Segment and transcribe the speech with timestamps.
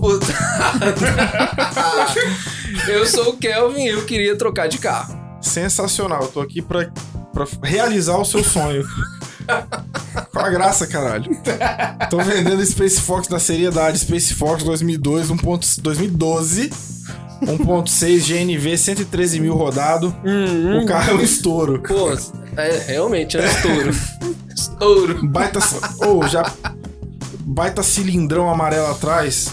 [0.00, 0.94] computado.
[2.88, 5.18] eu sou o Kelvin e eu queria trocar de carro.
[5.40, 6.90] Sensacional, eu tô aqui pra,
[7.32, 8.84] pra realizar o seu sonho.
[10.32, 11.30] Qual a graça, caralho?
[12.08, 13.98] Tô vendendo Space Fox da seriedade.
[13.98, 15.36] Space Fox 2002, 1.
[15.82, 16.70] 2012.
[17.42, 20.14] 1.6 GNV, 113 mil rodado.
[20.82, 21.82] O carro é um estouro.
[21.82, 22.10] Pô,
[22.56, 23.90] é, realmente é um estouro.
[24.54, 25.28] estouro.
[25.28, 25.58] Baita.
[26.06, 26.50] Ou já.
[27.40, 29.52] Baita cilindrão amarelo atrás.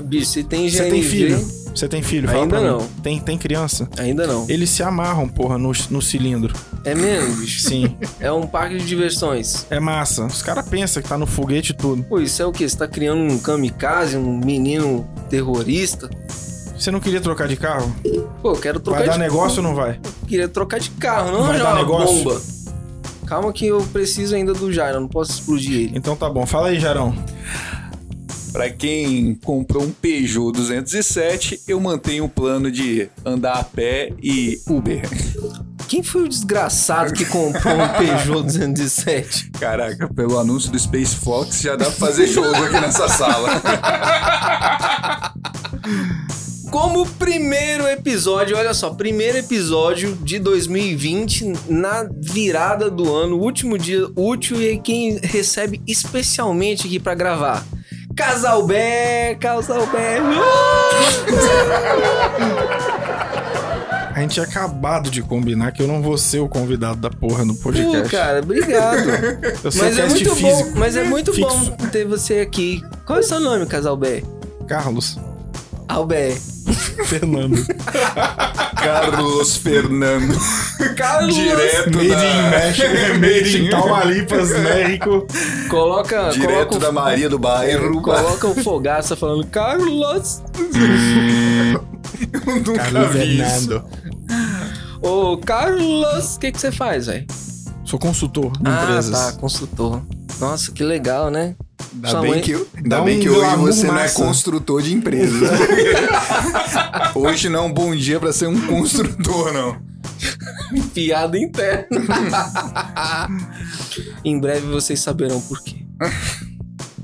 [0.00, 0.68] Bicho, se tem.
[0.70, 1.38] Você tem filho?
[1.74, 2.28] Você tem filho?
[2.28, 2.70] Fala Ainda pra mim.
[2.78, 2.86] não.
[3.02, 3.88] Tem, tem criança?
[3.98, 4.44] Ainda não.
[4.48, 6.54] Eles se amarram, porra, no, no cilindro.
[6.84, 7.62] É mesmo, bicho?
[7.62, 7.96] Sim.
[8.20, 9.66] É um parque de diversões.
[9.70, 10.26] É massa.
[10.26, 12.02] Os caras pensam que tá no foguete e tudo.
[12.02, 12.68] Pô, isso é o quê?
[12.68, 16.10] Você tá criando um kamikaze, um menino terrorista?
[16.78, 17.94] Você não queria trocar de carro?
[18.42, 19.98] Pô, eu quero trocar Vai dar de negócio ou não vai?
[20.26, 22.24] queria trocar de carro, não Vai arranjar dar negócio?
[22.24, 22.40] bomba.
[23.24, 25.92] Calma que eu preciso ainda do Jairo, eu não posso explodir ele.
[25.94, 26.44] Então tá bom.
[26.44, 27.14] Fala aí, Jarão.
[28.52, 34.60] Pra quem comprou um Peugeot 207, eu mantenho o plano de andar a pé e
[34.68, 35.08] Uber.
[35.88, 39.52] Quem foi o desgraçado que comprou um Peugeot 207?
[39.52, 43.48] Caraca, pelo anúncio do Space Fox já dá pra fazer jogo aqui nessa sala.
[46.70, 54.08] Como primeiro episódio, olha só, primeiro episódio de 2020 na virada do ano, último dia
[54.14, 57.64] útil e quem recebe especialmente aqui pra gravar.
[58.16, 60.18] Casal Bé, Casal Bé.
[64.14, 67.44] A gente tinha acabado de combinar que eu não vou ser o convidado da porra
[67.44, 68.10] no Pô, podcast.
[68.10, 69.08] cara, obrigado.
[69.64, 70.70] eu sou Mas é muito físico.
[70.70, 71.70] bom, mas é muito fixo.
[71.70, 72.82] bom ter você aqui.
[73.06, 74.22] Qual é o seu nome, Casal Bé?
[74.68, 75.18] Carlos.
[75.88, 76.32] Albé.
[77.06, 77.56] Fernando.
[78.82, 80.34] Carlos Fernando.
[80.96, 81.34] Carlos.
[81.34, 82.24] Direto Made da...
[82.24, 83.18] in México.
[83.20, 85.26] Made in Tamaulipas, México.
[85.68, 88.02] Coloca, Direto coloca o- da Maria do Bairro.
[88.02, 90.42] Coloca o Fogaça falando Carlos.
[92.44, 93.68] Eu nunca Carlos vi isso.
[93.68, 93.84] Fernando.
[95.02, 97.26] Ô, Carlos, o que que você faz, velho?
[97.84, 99.10] Sou consultor de Ah, empresas.
[99.10, 100.02] tá, consultor.
[100.40, 101.54] Nossa, que legal, né?
[101.94, 104.02] Ainda Sua bem, mãe- que, eu- ainda Dá bem um que hoje você não é
[104.02, 104.14] massa.
[104.24, 105.50] construtor de empresas.
[107.14, 109.76] hoje não é um bom dia pra ser um construtor, não.
[110.94, 111.86] Piada interna.
[114.24, 115.76] em breve vocês saberão por quê.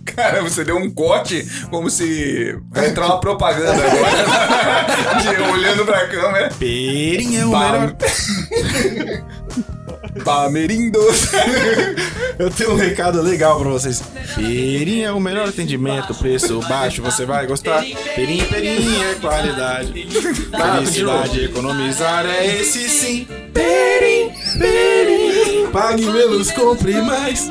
[0.05, 5.21] Cara, você deu um corte como se vai entrar uma propaganda agora.
[5.23, 6.49] de, olhando pra câmera.
[6.59, 7.95] Perinha é o Pá.
[10.25, 10.99] Pamerindo.
[12.39, 14.01] Eu tenho um recado legal pra vocês.
[14.35, 17.83] Perinha é o melhor atendimento, preço baixo, você vai gostar.
[18.15, 20.07] Perinha, perinha é qualidade.
[20.09, 23.27] Felicidade, economizar é esse sim.
[23.53, 25.71] Perim, perim.
[25.73, 27.49] Pague menos, compre mais.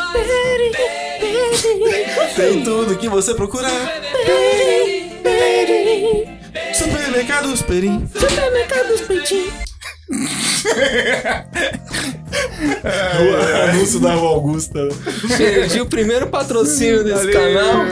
[2.36, 3.70] Tem tudo que você procurar.
[4.26, 6.38] Perim, perim.
[6.74, 8.08] Supermercados Perim.
[13.20, 14.88] O anúncio da Augusta.
[15.38, 17.86] Perdi o primeiro patrocínio desse canal.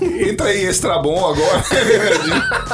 [0.00, 1.64] Entra aí, extra bom agora.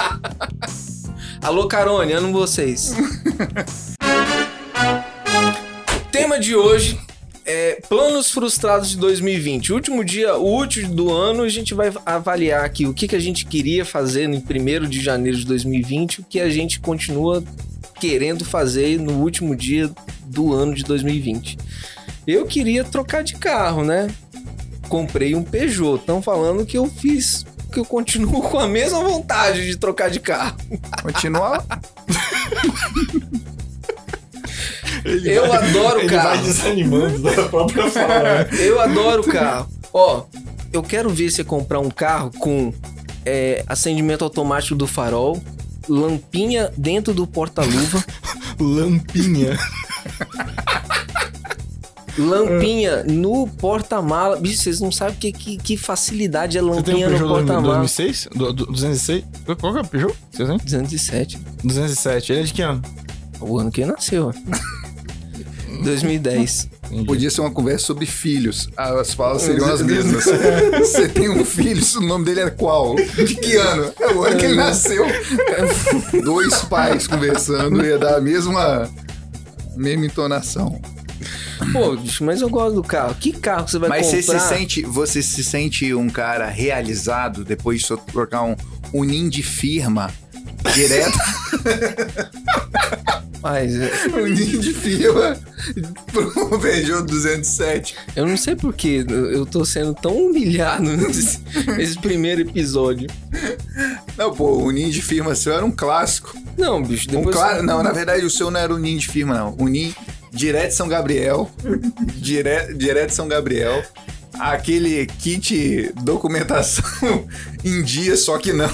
[1.41, 2.95] Alô, Carone, amo vocês.
[6.11, 6.99] Tema de hoje
[7.45, 9.73] é planos frustrados de 2020.
[9.73, 13.21] O último dia útil do ano, a gente vai avaliar aqui o que, que a
[13.21, 17.45] gente queria fazer no 1 de janeiro de 2020, o que a gente continua
[18.01, 19.91] querendo fazer no último dia
[20.27, 21.59] do ano de 2020.
[22.27, 24.09] Eu queria trocar de carro, né?
[24.89, 25.97] Comprei um Peugeot.
[26.01, 30.21] Estão falando que eu fiz, que eu continuo com a mesma vontade de trocar de
[30.21, 30.57] carro.
[31.03, 31.65] Continua.
[35.05, 36.29] Ele Eu vai- adoro ele carro.
[36.31, 38.23] vai desanimando da própria fala.
[38.23, 38.49] né?
[38.59, 39.69] Eu adoro carro.
[39.93, 40.25] Ó,
[40.73, 42.73] eu quero ver você comprar um carro com
[43.25, 45.41] é, acendimento automático do farol,
[45.89, 48.03] lampinha dentro do porta-luva,
[48.59, 49.57] Lampinha.
[52.19, 54.37] Lampinha no porta-mala.
[54.37, 57.29] Bicho, vocês não sabem que, que, que facilidade é Você tem lampinha um no Peugeot
[57.29, 57.75] do- porta-mala.
[57.79, 58.29] 2006?
[58.35, 59.25] Do, do 206?
[59.61, 60.15] Qual que é o Peugeot?
[60.33, 60.57] Você tem?
[60.59, 61.39] 207.
[61.65, 62.33] 207.
[62.33, 62.83] Ele é de que ano?
[63.41, 64.33] O ano que ele nasceu.
[65.83, 66.69] 2010.
[67.07, 68.69] Podia ser uma conversa sobre filhos.
[68.77, 70.25] As falas seriam as mesmas.
[70.79, 72.95] Você tem um filho, o nome dele é qual?
[72.95, 73.93] De que ano?
[73.99, 75.05] É o ano que ele nasceu.
[76.23, 78.89] Dois pais conversando ia dar a mesma,
[79.77, 80.81] mesma entonação.
[81.73, 83.15] Pô, bicho, mas eu gosto do carro.
[83.15, 84.23] Que carro você vai Mas comprar?
[84.23, 88.57] você se sente, você se sente um cara realizado depois de só trocar um,
[88.93, 90.11] um NIN de firma
[90.75, 91.17] direto?
[93.43, 95.39] Mas, é, um NIN de firma
[96.11, 97.95] pro Peugeot 207.
[98.17, 101.41] Eu não sei porquê, eu tô sendo tão humilhado nesse,
[101.77, 103.07] nesse primeiro episódio.
[104.17, 106.35] Não, pô, o ninho de firma seu era um clássico.
[106.57, 107.37] Não, bicho, Um depois.
[107.37, 109.55] clá- Não, na verdade o seu não era o ninho de firma, não.
[109.59, 109.95] O ninho
[110.35, 111.51] direto de São Gabriel.
[112.17, 112.75] dire...
[112.75, 113.83] Direto de São Gabriel.
[114.39, 116.85] Aquele kit documentação
[117.65, 118.69] em dia, só que não.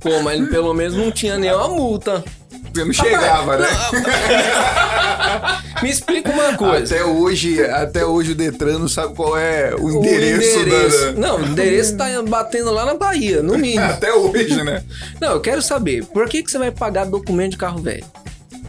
[0.00, 2.22] Pô, mas pelo menos não tinha nenhuma multa.
[2.64, 3.68] Porque não chegava, né?
[5.82, 6.94] Me explica uma coisa.
[6.94, 11.04] Até hoje, até hoje o Detran não sabe qual é o O endereço, endereço.
[11.06, 13.84] da- Não, o endereço tá batendo lá na Bahia, no mínimo.
[13.84, 14.82] Até hoje, né?
[15.20, 18.04] Não, eu quero saber, por que, que você vai pagar documento de carro velho?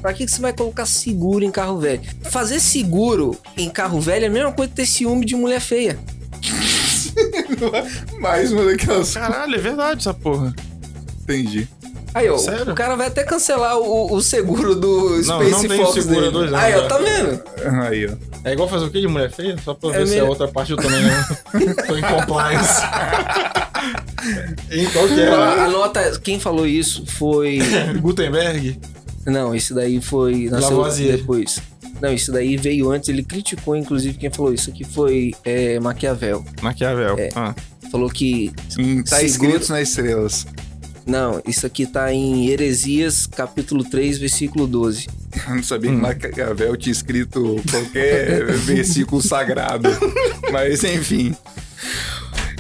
[0.04, 2.02] Pra que, que você vai colocar seguro em carro velho?
[2.24, 5.98] Fazer seguro em carro velho é a mesma coisa que ter ciúme de mulher feia.
[8.20, 9.14] Mais uma daquelas.
[9.14, 10.54] Caralho, é verdade essa porra.
[11.22, 11.70] Entendi.
[12.14, 12.74] Aí, ó, Sério?
[12.74, 16.18] o cara vai até cancelar o, o seguro do Não, Space não tem Fox seguro
[16.18, 16.32] há dele.
[16.34, 16.88] dois anos Aí, ó, já.
[16.90, 17.44] tá vendo?
[17.82, 18.12] Aí, ó.
[18.44, 19.58] É igual fazer o quê de mulher feia?
[19.64, 20.30] Só pra É ver se a mesmo.
[20.32, 22.82] outra parte eu também não tô em compliance.
[24.70, 24.86] em
[25.22, 25.30] é?
[25.64, 27.60] Anota, quem falou isso foi...
[28.02, 28.78] Gutenberg?
[29.26, 30.50] Não, esse daí foi...
[30.50, 31.18] Nasceu Lavoisier.
[31.18, 31.60] depois.
[32.02, 36.44] Não, isso daí veio antes, ele criticou, inclusive, quem falou isso aqui foi é, Maquiavel.
[36.62, 37.18] Maquiavel.
[37.18, 37.30] É.
[37.36, 37.56] Ah.
[37.92, 40.46] Falou que Hum, tá escrito nas estrelas.
[41.06, 45.08] Não, isso aqui tá em Heresias, capítulo 3, versículo 12.
[45.48, 49.90] Eu não sabia que Maquiavel tinha escrito qualquer versículo sagrado.
[50.52, 51.36] Mas enfim.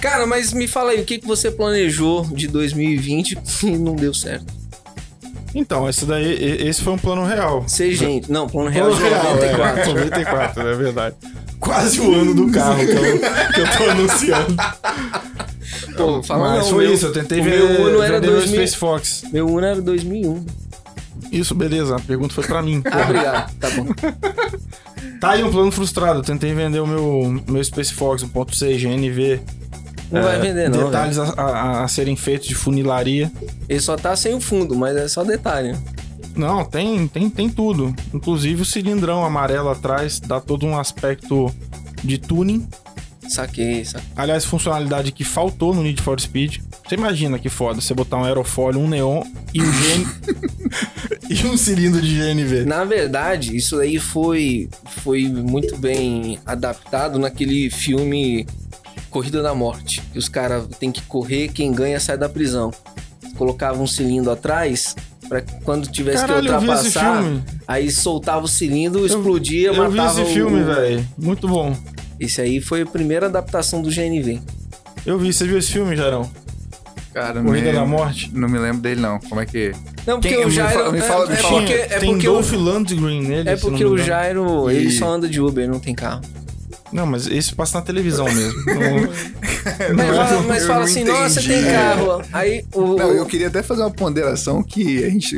[0.01, 4.13] Cara, mas me fala aí, o que, que você planejou de 2020 e não deu
[4.13, 4.54] certo?
[5.55, 6.33] Então, esse daí,
[6.67, 7.63] esse foi um plano real.
[7.67, 8.31] Ser gente.
[8.31, 9.81] Não, plano real Plano de real, 94.
[9.81, 11.15] é, 94, é verdade.
[11.59, 14.55] Quase o ano do carro que eu, que eu tô anunciando.
[15.95, 18.27] Pô, fala Mas não, foi meu- isso, eu tentei o ver, meu Uno era vender
[18.27, 18.55] meu 2000.
[18.55, 19.23] Space Fox.
[19.31, 20.45] Meu Uno era 2001.
[21.31, 22.81] Isso, beleza, a pergunta foi pra mim.
[22.85, 23.55] Ah, obrigado.
[23.59, 23.85] Tá bom.
[25.19, 29.39] Tá aí um plano frustrado, eu tentei vender o meu, meu Space Fox 1.6 GNV.
[30.13, 30.86] Não vai vender, não.
[30.86, 33.31] Detalhes a, a- a serem feitos de funilaria.
[33.68, 35.71] Ele só tá sem o fundo, mas é só detalhe.
[35.74, 35.80] né?
[36.36, 37.94] Não, tem, tem, tem tudo.
[38.13, 41.54] Inclusive o cilindrão amarelo atrás dá todo um aspecto
[42.04, 42.68] de tuning.
[43.30, 44.10] Saquei, saquei.
[44.18, 46.57] Aliás, funcionalidade que faltou no Need for Speed.
[46.86, 49.24] Você imagina que foda você botar um aerofólio, um neon
[49.54, 50.06] e um GN...
[51.30, 52.65] e um cilindro de GNV.
[52.65, 54.69] Na verdade, isso aí foi,
[55.04, 58.45] foi muito bem adaptado naquele filme
[59.13, 60.01] Corrida da Morte.
[60.12, 62.71] Que os caras têm que correr, quem ganha sai da prisão.
[63.38, 64.95] Colocava um cilindro atrás
[65.30, 67.24] pra que quando tivesse Caralho, que eu vi ultrapassar,
[67.68, 70.65] aí soltava o cilindro, explodia, Eu vi matava esse filme, o...
[70.65, 71.07] velho.
[71.18, 71.75] Muito bom.
[72.19, 74.39] Esse aí foi a primeira adaptação do GNV.
[75.06, 76.30] Eu vi, você viu esse filme, Jarão?
[77.13, 78.31] Cara, não Corrida me- da Morte?
[78.33, 79.19] Não me lembro dele, não.
[79.19, 79.71] Como é que.
[80.06, 80.74] Não, porque Quem- o me Jairo...
[80.80, 81.54] fala- me fala- me é, fala.
[81.56, 83.50] é porque, é tem porque Dolph o, Lundgren nele.
[83.50, 83.98] é porque me o.
[83.98, 86.21] Jairo, E- ele só anda de Uber, não tem carro.
[86.94, 88.63] Não, mas esse passa na televisão mesmo.
[88.68, 91.63] Não- Mas fala, mas fala não assim, nossa, entendi.
[91.63, 92.22] tem carro.
[92.31, 92.95] Aí o...
[92.95, 95.38] Não, eu queria até fazer uma ponderação que a gente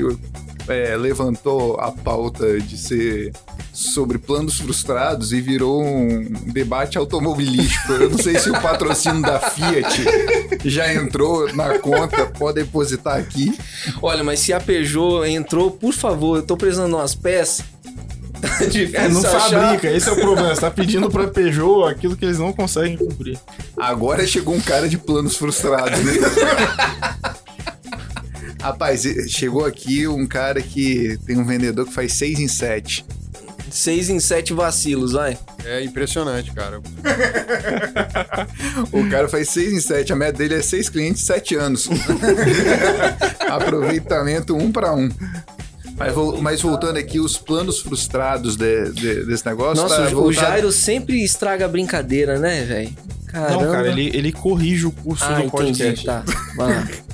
[0.67, 3.31] é, levantou a pauta de ser
[3.71, 7.93] sobre planos frustrados e virou um debate automobilístico.
[7.93, 10.03] Eu não sei se o patrocínio da Fiat
[10.65, 13.57] já entrou na conta, pode depositar aqui.
[14.01, 17.63] Olha, mas se a Peugeot entrou, por favor, eu tô precisando de umas peças.
[18.93, 19.49] É, não achar.
[19.49, 20.53] fabrica, esse é o problema.
[20.53, 23.39] Você tá pedindo pra Peugeot aquilo que eles não conseguem cumprir.
[23.77, 26.13] Agora chegou um cara de planos frustrados, né?
[28.61, 33.05] Rapaz, chegou aqui um cara que tem um vendedor que faz seis em sete.
[33.69, 35.37] Seis em sete vacilos, vai.
[35.65, 36.79] É impressionante, cara.
[38.91, 41.89] O cara faz 6 em 7, a meta dele é 6 clientes, 7 anos.
[43.49, 45.09] Aproveitamento um para um.
[45.97, 49.81] Mas, mas voltando aqui, os planos frustrados de- de- desse negócio.
[49.81, 52.93] Nossa, tá o- voltado- Jairo sempre estraga a brincadeira, né, velho?
[53.27, 53.63] Caramba.
[53.65, 56.05] Não, cara, ele, ele corrige o curso Ah, do entendi, podcast.
[56.05, 56.23] tá.
[56.55, 56.87] Vai lá.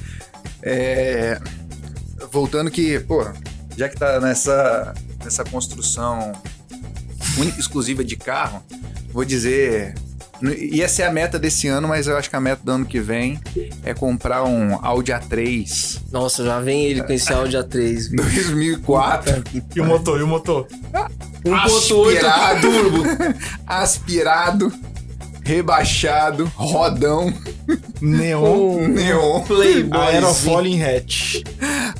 [0.64, 1.40] É,
[2.32, 3.26] voltando que, pô,
[3.76, 6.32] já que tá nessa, nessa construção
[7.40, 8.64] única e exclusiva de carro,
[9.12, 9.96] vou dizer.
[10.72, 13.00] Ia ser a meta desse ano, mas eu acho que a meta do ano que
[13.00, 13.40] vem
[13.84, 18.16] é comprar um Audi A3 Nossa, já vem ele com esse Audi A3.
[18.16, 19.44] 2004.
[19.76, 20.68] E o motor, e o motor?
[21.46, 23.04] 1.8 aspirado, turbo.
[23.68, 24.74] aspirado,
[25.44, 27.34] rebaixado, rodão,
[28.02, 28.44] Neon,
[28.78, 29.42] Um neon.
[29.42, 29.96] playboyzinho.
[30.02, 31.36] aerofólio em hatch.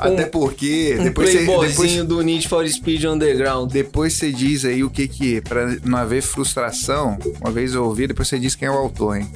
[0.02, 3.72] Até porque Um depois você, depois, do Need for Speed Underground.
[3.72, 8.08] depois você diz aí o que que, pra não haver frustração, uma vez eu ouvi,
[8.08, 9.30] depois você diz quem é o autor, hein?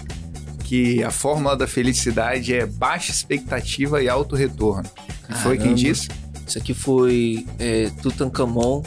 [0.64, 4.90] Que a fórmula da felicidade é baixa expectativa e alto retorno.
[5.30, 5.76] E foi quem Caramba.
[5.76, 6.10] disse?
[6.48, 8.82] Isso aqui foi é, Tutankhamon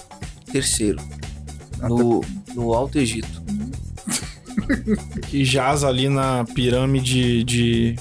[0.51, 0.99] terceiro.
[1.81, 3.43] no, no Alto Egito.
[5.29, 7.97] Que jaz ali na pirâmide de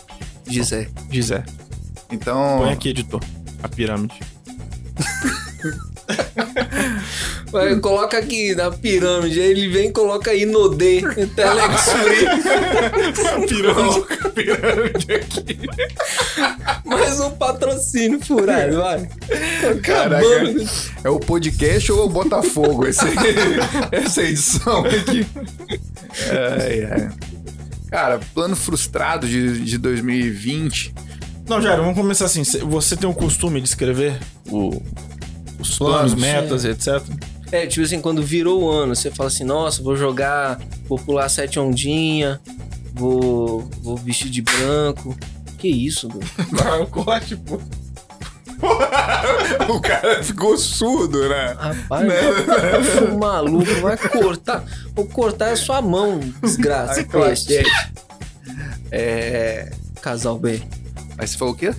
[0.49, 0.89] Gizé.
[1.09, 1.43] Gizé.
[2.11, 3.21] Então, Põe aqui, editor.
[3.63, 4.19] A pirâmide.
[7.51, 11.01] Vai, Coloca aqui na pirâmide, aí ele vem e coloca aí no D,
[11.35, 12.27] Telex Free.
[13.27, 15.59] A pirâmide, pirâmide aqui.
[16.85, 19.09] Mais um patrocínio furado, vai.
[19.81, 20.25] Caraca.
[20.25, 20.69] Acabando.
[21.03, 23.05] é o podcast ou é o Botafogo esse,
[23.91, 25.25] essa edição aqui?
[26.31, 27.09] Ai, ai.
[27.89, 30.93] Cara, plano frustrado de, de 2020.
[31.47, 32.43] Não, Jairo, vamos começar assim.
[32.43, 34.81] Cê- Você tem o costume de escrever o-
[35.59, 37.01] os planos, Planos, metas, etc.
[37.51, 41.29] É, tipo assim, quando virou o ano, você fala assim, nossa, vou jogar, vou pular
[41.29, 42.41] sete ondinha,
[42.93, 45.15] vou, vou vestir de branco.
[45.57, 46.27] Que isso, doido?
[46.51, 47.59] Vai, o corte, pô.
[49.69, 51.55] O cara ficou surdo, né?
[51.59, 52.07] Rapaz,
[53.11, 54.63] o maluco vai cortar.
[54.95, 57.05] Vou cortar a sua mão, desgraça.
[57.13, 57.33] Ai.
[58.91, 59.71] É.
[60.01, 60.61] Casal B.
[61.17, 61.73] Mas você falou o quê?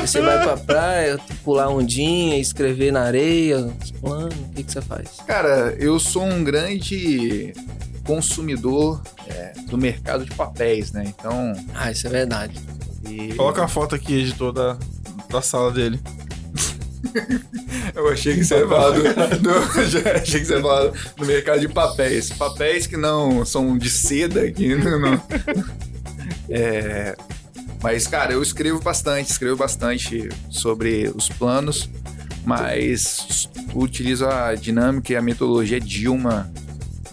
[0.00, 4.80] Você vai pra praia, pular ondinha, escrever na areia, os planos, o que que você
[4.82, 5.08] faz?
[5.26, 7.52] Cara, eu sou um grande
[8.04, 11.04] consumidor é, do mercado de papéis, né?
[11.06, 11.52] Então.
[11.74, 12.58] Ah, isso é verdade.
[13.08, 14.76] e- Coloca a foto aqui, editor, da,
[15.30, 16.00] da sala dele.
[17.94, 19.50] Eu achei que você ia falar do, do-
[20.20, 22.30] achei que você ia falar do mercado de papéis.
[22.30, 24.74] Papéis que não são de seda aqui.
[24.74, 25.22] Não, não.
[26.48, 27.16] É,
[27.82, 31.88] mas, cara, eu escrevo bastante, escrevo bastante sobre os planos,
[32.44, 36.50] mas utilizo a dinâmica e a metodologia Dilma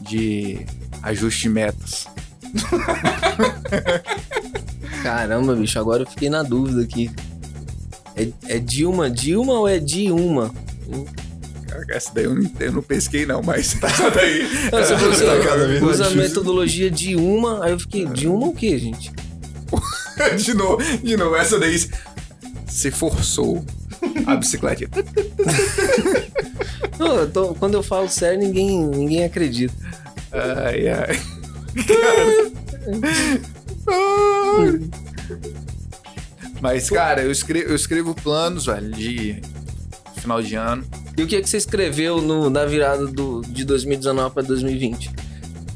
[0.02, 0.66] de
[1.02, 2.08] ajuste de metas.
[5.02, 7.10] Caramba, bicho, agora eu fiquei na dúvida aqui.
[8.16, 10.54] É, é Dilma Dilma ou é Dilma?
[11.68, 14.44] Cara, Essa daí eu não, eu não pesquei, não, mas essa daí.
[14.72, 18.78] Não, você tá vez mais usa a metodologia Dilma, aí eu fiquei, Dilma o quê,
[18.78, 19.12] gente?
[20.38, 21.78] de novo, de novo, essa daí
[22.68, 23.64] se forçou
[24.26, 24.90] a bicicleta.
[27.00, 29.74] Não, eu tô- quando eu falo sério, ninguém, ninguém acredita.
[30.32, 31.20] Ai, ai.
[36.62, 39.42] Mas, cara, eu escrevo, eu escrevo planos, velho, de
[40.18, 40.86] final de ano.
[41.18, 45.12] E o que, é que você escreveu no, na virada do, de 2019 para 2020?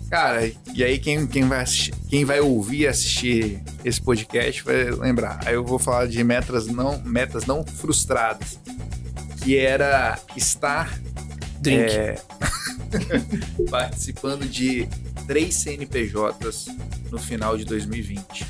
[0.10, 4.86] Cara, e aí quem, quem, vai assistir, quem vai ouvir e assistir esse podcast vai
[4.92, 5.40] lembrar.
[5.46, 8.60] Aí eu vou falar de metas não, metas não frustradas.
[9.44, 10.98] Que era estar
[11.60, 11.92] Drink.
[11.92, 12.22] é,
[13.70, 14.88] participando de
[15.26, 16.68] três CNPJs
[17.12, 18.46] no final de 2020.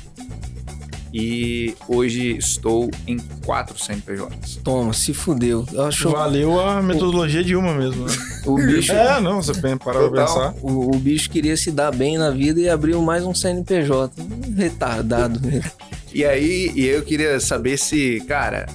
[1.12, 4.60] E hoje estou em quatro CNPJs.
[4.62, 5.64] Toma, se fudeu.
[5.72, 8.12] Eu acho Valeu a metodologia de uma mesmo, né?
[8.44, 8.92] o bicho.
[8.92, 10.26] É, não, você parar pra Total.
[10.26, 10.54] pensar.
[10.62, 14.12] O, o bicho queria se dar bem na vida e abriu mais um CNPJ.
[14.20, 15.70] Um retardado mesmo.
[16.12, 18.66] E aí, e eu queria saber se, cara,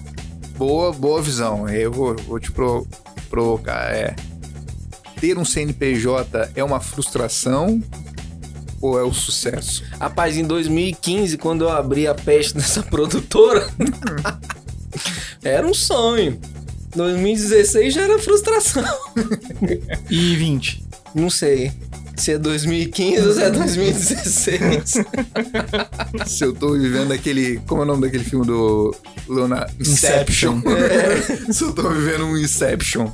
[0.57, 1.67] boa, boa visão.
[1.69, 2.87] Eu vou, vou te pro-
[3.29, 3.91] provocar.
[3.93, 4.15] É,
[5.19, 7.81] ter um CNPJ é uma frustração
[8.83, 9.81] ou é o sucesso?
[9.97, 13.69] Rapaz, em 2015, quando eu abri a peste dessa produtora,
[15.41, 16.39] era um sonho.
[16.95, 18.83] 2016 já era frustração.
[20.09, 20.83] E 20.
[21.15, 21.71] Não sei
[22.15, 24.93] se é 2015 ou se é 2016.
[26.27, 27.59] Se eu tô vivendo aquele.
[27.67, 28.95] Como é o nome daquele filme do
[29.27, 29.73] Leonardo?
[29.79, 30.61] Inception.
[31.51, 33.11] se eu tô vivendo um Inception.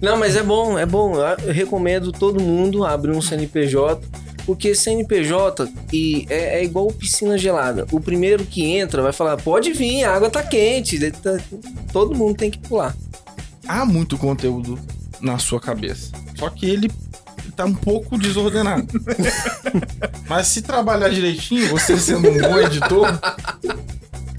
[0.00, 1.14] Não, mas é bom, é bom.
[1.42, 4.00] Eu recomendo todo mundo abrir um CNPJ,
[4.44, 7.86] porque CNPJ e é, é igual piscina gelada.
[7.90, 10.98] O primeiro que entra vai falar: pode vir, a água tá quente.
[11.10, 11.38] Tá-
[11.92, 12.94] Todo mundo tem que pular.
[13.66, 14.78] Há muito conteúdo
[15.20, 16.12] na sua cabeça.
[16.38, 16.90] Só que ele
[17.56, 18.86] tá um pouco desordenado.
[20.28, 23.06] Mas se trabalhar direitinho, você sendo um bom editor,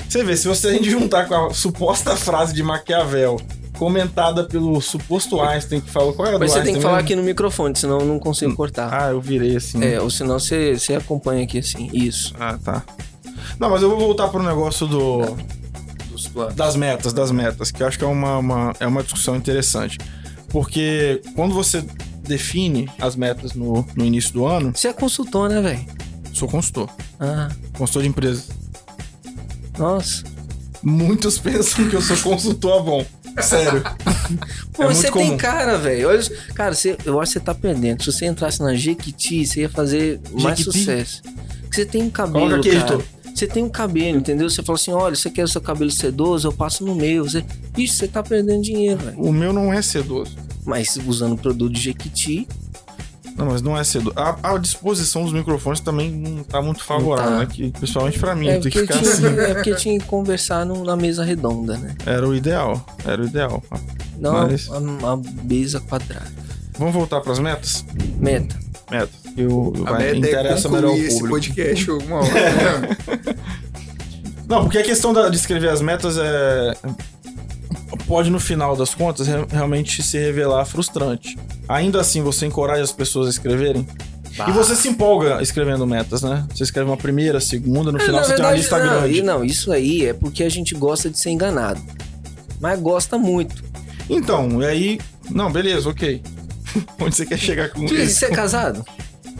[0.08, 3.40] você vê, se você a gente juntar com a suposta frase de Maquiavel
[3.78, 6.96] comentada pelo suposto Einstein que falou qual era Mas do você tem Einstein que falar
[6.98, 7.06] mesmo?
[7.06, 8.90] aqui no microfone, senão eu não consigo cortar.
[8.92, 9.84] Ah, eu virei assim.
[9.84, 11.90] É, ou senão você, você acompanha aqui assim.
[11.94, 12.34] Isso.
[12.40, 12.84] Ah, tá.
[13.60, 15.22] Não, mas eu vou voltar pro negócio do,
[16.10, 16.56] Dos planos.
[16.56, 19.98] das metas, das metas, que eu acho que é uma, uma- é uma discussão interessante.
[20.50, 21.84] Porque quando você
[22.24, 25.86] define as metas no, no início do ano, Você é consultor, né, velho?
[26.34, 26.90] sou consultor.
[27.20, 28.50] Ah, Consultor de empresas.
[29.78, 30.24] nossa.
[30.84, 33.06] Muitos pensam que eu sou consultor bom.
[33.42, 33.84] Sério.
[34.74, 35.38] Pô, É você tem comum.
[35.38, 36.10] cara, velho.
[36.54, 38.02] Cara, você, eu acho que você tá perdendo.
[38.04, 40.80] Se você entrasse na Jequiti, você ia fazer mais Jequiti?
[40.80, 41.22] sucesso.
[41.62, 43.00] Porque você tem um cabelo, Coloca cara.
[43.36, 44.50] Você tem um cabelo, entendeu?
[44.50, 47.26] Você fala assim, olha, você quer o seu cabelo sedoso, eu passo no meu.
[47.26, 47.44] Você...
[47.78, 49.20] Ixi, você tá perdendo dinheiro, velho.
[49.20, 50.36] O meu não é sedoso.
[50.64, 52.48] Mas usando o produto de Jequiti,
[53.36, 54.14] Não, mas não é cedo.
[54.16, 57.40] A, a disposição dos microfones também não tá muito favorável, tá.
[57.40, 57.48] né?
[57.52, 59.40] Que, principalmente pra mim, é tem que porque, ficar tinha, assim.
[59.40, 61.96] é porque tinha que conversar num- na mesa redonda, né?
[62.06, 62.86] Era o ideal.
[63.06, 63.62] Era o ideal.
[64.18, 66.32] Não Mas- a, a mesa quadrada.
[66.80, 67.86] Vamos voltar pras metas?
[68.18, 68.58] Meta.
[68.90, 69.10] Metas.
[69.36, 72.34] Eu, A vai, meta é interessa melhor concluir o esse podcast uma hora.
[72.34, 73.36] né?
[74.48, 76.74] Não, porque a questão da- de escrever as metas é.
[78.08, 81.38] Pode, no final das contas, re- realmente se revelar frustrante.
[81.68, 83.86] Ainda assim, você encoraja as pessoas a escreverem?
[84.48, 86.46] E você se empolga escrevendo metas, né?
[86.54, 89.02] Você escreve uma primeira, segunda, no É, final na você tem uma verdade, lista não,
[89.02, 89.18] grande.
[89.20, 91.82] e não, isso aí é porque a gente gosta de ser enganado.
[92.60, 93.64] Mas gosta muito.
[94.10, 95.00] Então, e aí.
[95.32, 96.22] Não, beleza, ok.
[97.00, 98.20] Onde você quer chegar com isso?
[98.20, 98.86] você é casado?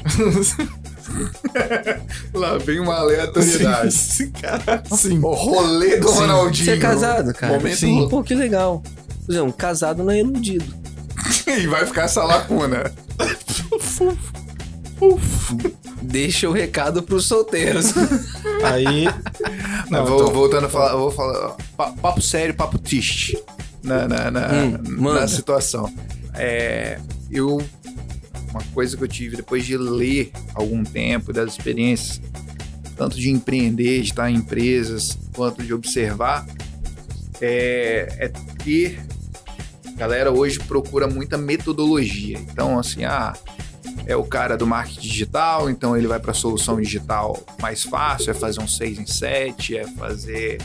[2.34, 3.92] Lá vem uma aleatoriedade.
[3.94, 5.20] Sim, cara, sim.
[5.20, 6.20] O rolê do Sim.
[6.20, 6.66] Ronaldinho.
[6.66, 7.54] Você é casado, cara?
[7.54, 8.08] Momento Sim.
[8.10, 8.82] Pô, que legal.
[9.26, 10.66] Por exemplo, um casado não é iludido.
[11.48, 12.92] E vai ficar essa lacuna.
[16.02, 17.94] Deixa o recado pros solteiros.
[18.64, 19.06] Aí.
[19.90, 21.56] Não, vou, então, voltando a falar, eu vou falar.
[21.76, 23.42] pa- Papo sério, papo triste.
[23.84, 25.92] Na, na, na, Hum, na situação.
[26.34, 27.00] É,
[27.32, 27.62] eu.
[28.56, 32.22] Uma coisa que eu tive depois de ler algum tempo das experiências,
[32.96, 36.48] tanto de empreender, de estar em empresas, quanto de observar,
[37.42, 38.28] é, é
[38.64, 39.06] ter.
[39.86, 42.40] A galera hoje procura muita metodologia.
[42.40, 43.34] Então, assim, ah,
[44.06, 48.32] é o cara do marketing digital, então ele vai para a solução digital mais fácil,
[48.32, 50.62] é fazer um 6 em 7, é fazer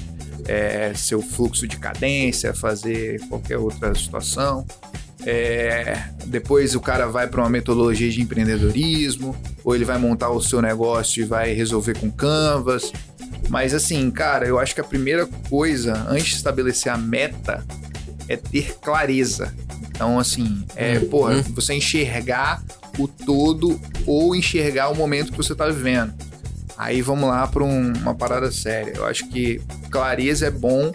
[0.46, 4.64] é, seu fluxo de cadência, é fazer qualquer outra situação.
[5.26, 10.40] É, depois o cara vai para uma metodologia de empreendedorismo, ou ele vai montar o
[10.40, 12.92] seu negócio e vai resolver com Canvas.
[13.48, 17.64] Mas assim, cara, eu acho que a primeira coisa, antes de estabelecer a meta,
[18.28, 19.52] é ter clareza.
[19.88, 21.08] Então, assim, é, Uhum.
[21.08, 22.62] porra, você enxergar
[22.98, 26.14] o todo ou enxergar o momento que você tá vivendo.
[26.78, 28.92] Aí vamos lá para uma parada séria.
[28.96, 29.60] Eu acho que
[29.90, 30.90] clareza é bom.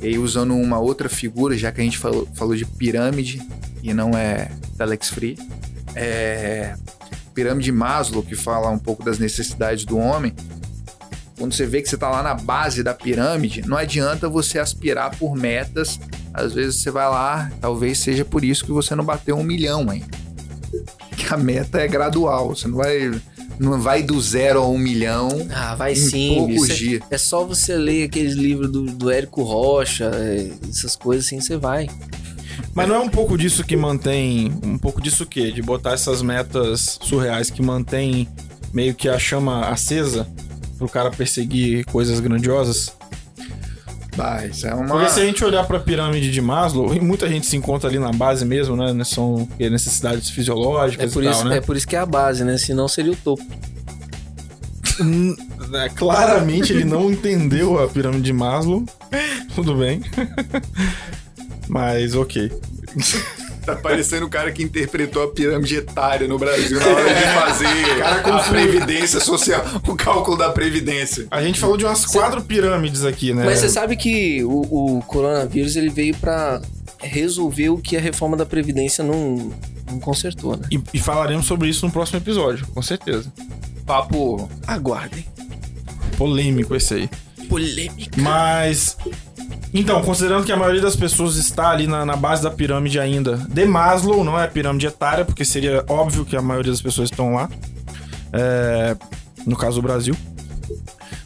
[0.00, 3.42] E aí, usando uma outra figura, já que a gente falou, falou de pirâmide
[3.82, 5.36] e não é Telex Free,
[5.94, 6.74] é
[7.34, 10.34] pirâmide Maslow, que fala um pouco das necessidades do homem.
[11.38, 15.16] Quando você vê que você está lá na base da pirâmide, não adianta você aspirar
[15.16, 16.00] por metas.
[16.34, 19.88] Às vezes você vai lá, talvez seja por isso que você não bateu um milhão
[19.88, 20.18] ainda.
[21.16, 23.10] Que a meta é gradual, você não vai,
[23.58, 26.34] não vai do zero a um milhão Ah, vai em sim.
[26.36, 26.76] poucos bicho.
[26.76, 27.02] dias.
[27.10, 31.56] É só você ler aqueles livros do, do Érico Rocha, é, essas coisas assim, você
[31.56, 31.88] vai.
[32.74, 34.52] Mas não é um pouco disso que mantém.
[34.64, 35.50] Um pouco disso o quê?
[35.52, 38.28] De botar essas metas surreais que mantém
[38.72, 40.28] meio que a chama acesa
[40.76, 42.92] pro cara perseguir coisas grandiosas?
[44.50, 44.86] Isso é uma...
[44.86, 47.98] Porque se a gente olhar pra pirâmide de Maslow, e muita gente se encontra ali
[47.98, 49.04] na base mesmo, né?
[49.04, 51.56] São necessidades É fisiológicas por, e isso, tal, né?
[51.58, 52.56] é por isso que é a base, né?
[52.58, 53.44] Senão seria o topo.
[55.00, 55.36] Hum,
[55.74, 58.84] é, claramente ele não entendeu a pirâmide de Maslow.
[59.54, 60.02] Tudo bem.
[61.68, 62.50] Mas ok.
[63.68, 68.02] Tá parecendo o cara que interpretou a pirâmide etária no Brasil na hora de fazer
[68.02, 71.26] a previdência social, o cálculo da previdência.
[71.30, 73.44] A gente falou de umas quatro pirâmides aqui, né?
[73.44, 76.62] Mas você sabe que o, o coronavírus ele veio pra
[76.98, 79.52] resolver o que a reforma da Previdência não,
[79.90, 80.66] não consertou, né?
[80.70, 83.32] E, e falaremos sobre isso no próximo episódio, com certeza.
[83.86, 85.24] Papo Aguardem.
[86.16, 87.10] Polêmico esse aí.
[87.48, 88.20] Polêmica.
[88.20, 88.96] Mas.
[89.72, 93.36] Então, considerando que a maioria das pessoas está ali na, na base da pirâmide ainda,
[93.48, 97.10] de Maslow, não é a pirâmide etária, porque seria óbvio que a maioria das pessoas
[97.10, 97.48] estão lá.
[98.32, 98.96] É,
[99.46, 100.14] no caso do Brasil.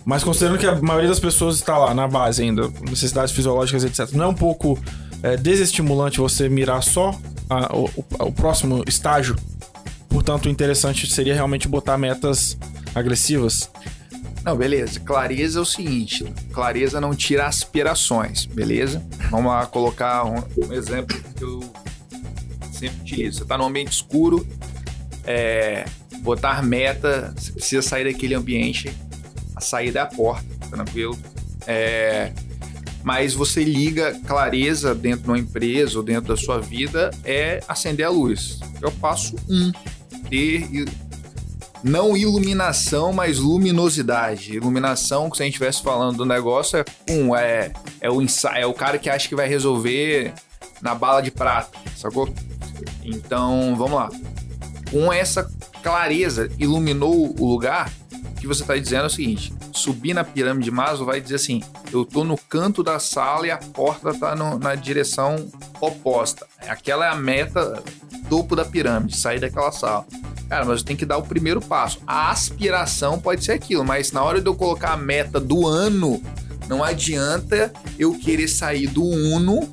[0.05, 4.11] Mas considerando que a maioria das pessoas está lá na base ainda, necessidades fisiológicas, etc.,
[4.13, 4.79] não é um pouco
[5.23, 7.15] é, desestimulante você mirar só
[7.49, 9.37] a- o, o- o próximo estágio?
[10.09, 12.57] Portanto, o interessante seria realmente botar metas
[12.95, 13.71] agressivas.
[14.45, 14.99] Não, beleza.
[15.01, 19.05] Clareza é o seguinte: clareza não tira aspirações, beleza?
[19.31, 21.61] Vamos lá colocar um, um exemplo que eu
[22.73, 23.39] sempre utilizo.
[23.39, 24.47] Você tá num ambiente escuro,
[25.25, 25.85] é,
[26.21, 28.93] botar meta, você precisa sair daquele ambiente,
[29.55, 31.17] a saída é a porta, tranquilo?
[31.67, 32.33] É,
[33.03, 38.07] mas você liga clareza dentro de uma empresa ou dentro da sua vida é acender
[38.07, 38.61] a luz.
[38.81, 39.73] É o passo um.
[40.29, 40.87] Ter
[41.83, 44.55] não iluminação, mas luminosidade.
[44.57, 48.57] Iluminação, que se a gente estivesse falando do negócio, é um, é, é, o ensa-
[48.59, 50.33] é o cara que acha que vai resolver
[50.81, 52.33] na bala de prata, sacou?
[53.03, 54.11] Então, vamos lá.
[54.91, 55.51] Com essa
[55.83, 57.91] clareza, iluminou o lugar,
[58.41, 61.63] que você está dizendo é o seguinte: subir na pirâmide de Maslow vai dizer assim,
[61.93, 65.49] eu tô no canto da sala e a porta tá no- na direção
[65.81, 66.47] oposta.
[66.69, 67.83] Aquela é a meta
[68.29, 70.05] topo da pirâmide, sair daquela sala.
[70.53, 71.99] Cara, mas eu tenho que dar o primeiro passo.
[72.07, 76.23] A aspiração pode ser aquilo, mas na hora de eu colocar a meta do ano,
[76.69, 79.67] não adianta eu querer sair do Uno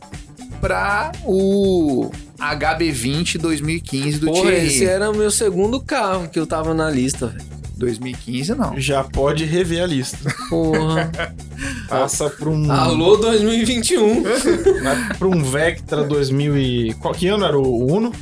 [0.62, 4.68] para o HB20 2015 do Porra, Thierry.
[4.68, 7.44] esse era o meu segundo carro que eu tava na lista, velho.
[7.76, 8.80] 2015 não.
[8.80, 10.34] Já pode rever a lista.
[10.50, 11.12] Porra.
[11.90, 14.24] Passa pra um, Alô 2021.
[14.82, 16.94] vai pra um Vectra 2000 e...
[17.02, 18.14] Qual que ano era o Uno?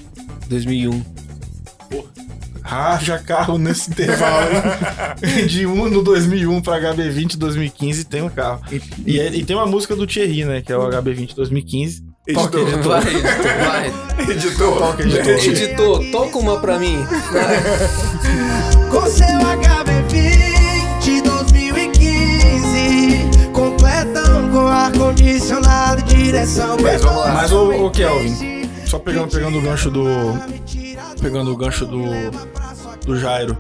[0.50, 1.17] 2001.
[2.68, 4.50] Raja carro nesse intervalo.
[5.48, 8.62] De Uno 2001 pra HB20 2015 tem um carro.
[9.06, 10.62] E, é- e tem uma música do Thierry, né?
[10.62, 12.06] Que é o HB20 2015.
[12.34, 12.74] Toca, Editor.
[12.74, 13.02] editor.
[13.02, 13.92] Vai, editor, vai.
[14.36, 14.78] Editor.
[14.78, 15.28] Toca, editor.
[15.30, 16.98] Editor, toca uma pra mim.
[18.92, 27.34] Com seu HB20 2015 Completão com ar-condicionado, direção Mas vamos lá.
[27.34, 30.06] Mas, ô, ô Kelvin, só pegando, pegando o gancho do...
[31.22, 32.04] Pegando o gancho do...
[33.06, 33.58] Do Jairo.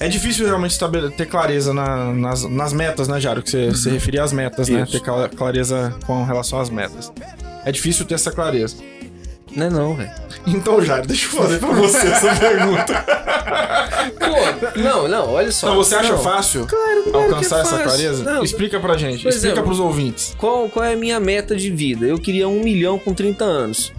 [0.00, 0.78] É difícil realmente
[1.16, 3.42] ter clareza na- nas, nas metas, né, Jairo?
[3.42, 4.82] Que você se referia às metas, né?
[4.82, 4.92] Isso.
[4.92, 7.10] Ter cla- clareza com relação às metas.
[7.64, 8.76] É difícil ter essa clareza.
[9.56, 10.10] Não é não, velho.
[10.46, 13.04] Então, Jairo, deixa eu fazer pra você essa pergunta.
[14.20, 15.68] Pô, não, não, olha só.
[15.68, 16.22] Então, você acha Não.
[16.22, 17.84] fácil Claro que alcançar é essa fácil.
[17.84, 18.24] clareza?
[18.24, 20.34] Não, Explica pra gente, explica exemplo, pros ouvintes.
[20.38, 22.06] Qual, qual é a minha meta de vida?
[22.06, 23.92] Eu queria um milhão com 30 anos.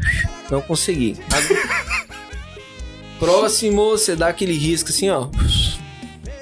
[0.49, 1.17] Não consegui.
[3.19, 5.27] Próximo, você dá aquele risco assim, ó.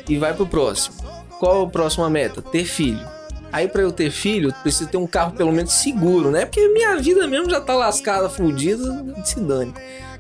[0.08, 0.96] E vai pro próximo.
[1.40, 2.42] Qual a próxima meta?
[2.42, 3.06] Ter filho.
[3.52, 6.46] Aí pra eu ter filho, eu preciso ter um carro pelo menos seguro, né?
[6.46, 8.84] Porque minha vida mesmo já tá lascada, fudida,
[9.26, 9.74] se dane.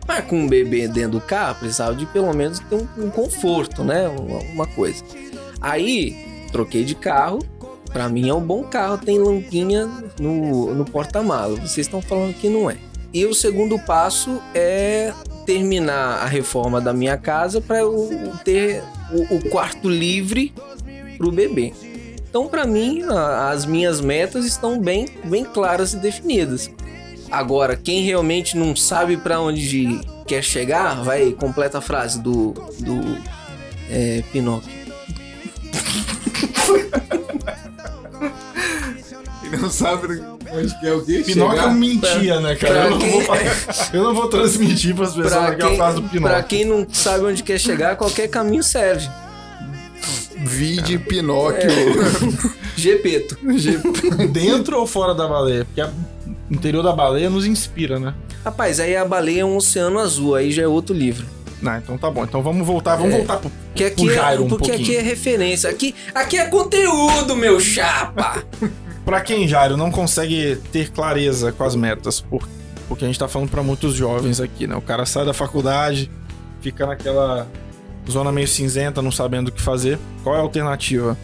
[0.08, 3.84] Mas com um bebê dentro do carro, precisava de pelo menos ter um, um conforto,
[3.84, 4.08] né?
[4.08, 5.04] Uma, uma coisa.
[5.60, 6.15] Aí,
[6.52, 7.39] troquei de carro.
[7.91, 9.89] Pra mim é um bom carro, tem lampinha
[10.20, 11.60] no, no porta-malas.
[11.60, 12.78] Vocês estão falando que não é.
[13.17, 15.12] E o segundo passo é
[15.43, 20.53] terminar a reforma da minha casa para eu ter o, o quarto livre
[21.17, 21.73] pro bebê.
[22.30, 23.01] Então, para mim,
[23.49, 26.69] as minhas metas estão bem, bem claras e definidas.
[27.32, 33.17] Agora, quem realmente não sabe para onde quer chegar, vai completa a frase do, do
[33.89, 34.71] é, Pinóquio.
[39.43, 41.24] E não sabe onde que é o quê?
[41.26, 41.74] Pinóquio Chegar?
[41.74, 42.74] mentia, né, cara?
[42.74, 43.36] pra Eu não, quem- vou,
[43.94, 46.44] eu não vou transmitir pras pessoas Pra a quem, frase do pra Pinóquio.
[46.46, 49.08] quem não sabe onde quer chegar, qualquer caminho serve.
[50.38, 51.70] Vide Pinóquio.
[52.76, 53.38] Gepeto.
[54.32, 55.66] Dentro ou fora da baleia?
[55.66, 55.92] Porque a-
[56.50, 58.14] o interior da baleia nos inspira, né?
[58.46, 61.26] Rapaz, aí a baleia é um oceano azul, aí já é outro livro.
[61.62, 62.24] Não, então tá bom.
[62.24, 63.18] Então vamos voltar, vamos É.
[63.18, 64.88] voltar pro, Que aqui pro é, Jairo um porque pouquinho.
[64.90, 65.70] aqui é referência.
[65.70, 68.44] Aqui, aqui é conteúdo, meu chapa.
[69.08, 72.46] Pra quem, Jairo, não consegue ter clareza com as metas, por-
[72.89, 74.76] porque a gente tá falando pra muitos jovens aqui, né?
[74.76, 76.12] O cara sai da faculdade,
[76.60, 77.48] fica naquela
[78.12, 79.98] zona meio cinzenta, não sabendo o que fazer.
[80.24, 81.17] Qual é a alternativa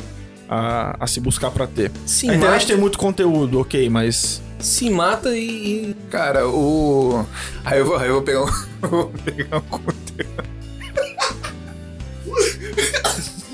[0.47, 1.91] a, a se buscar pra ter?
[2.05, 7.25] Se a internet mata, tem muito conteúdo, ok, mas se mata e, Cara, o.
[7.65, 8.47] Aí eu vou, aí eu vou pegar um.
[8.81, 9.79] eu vou pegar um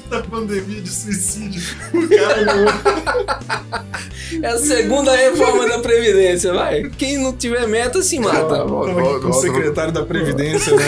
[0.09, 1.61] da pandemia de suicídio,
[1.93, 2.65] o cara não
[4.43, 6.83] É a segunda reforma da Previdência, vai.
[6.97, 8.63] Quem não tiver meta, se mata.
[8.63, 10.83] Volta, o secretário da Previdência, né?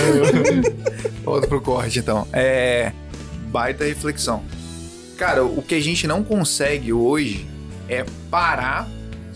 [1.26, 2.28] Volta pro corte, então.
[2.32, 2.92] É.
[3.48, 4.44] Baita reflexão.
[5.18, 7.48] Cara, o que a gente não consegue hoje
[7.90, 8.88] é parar.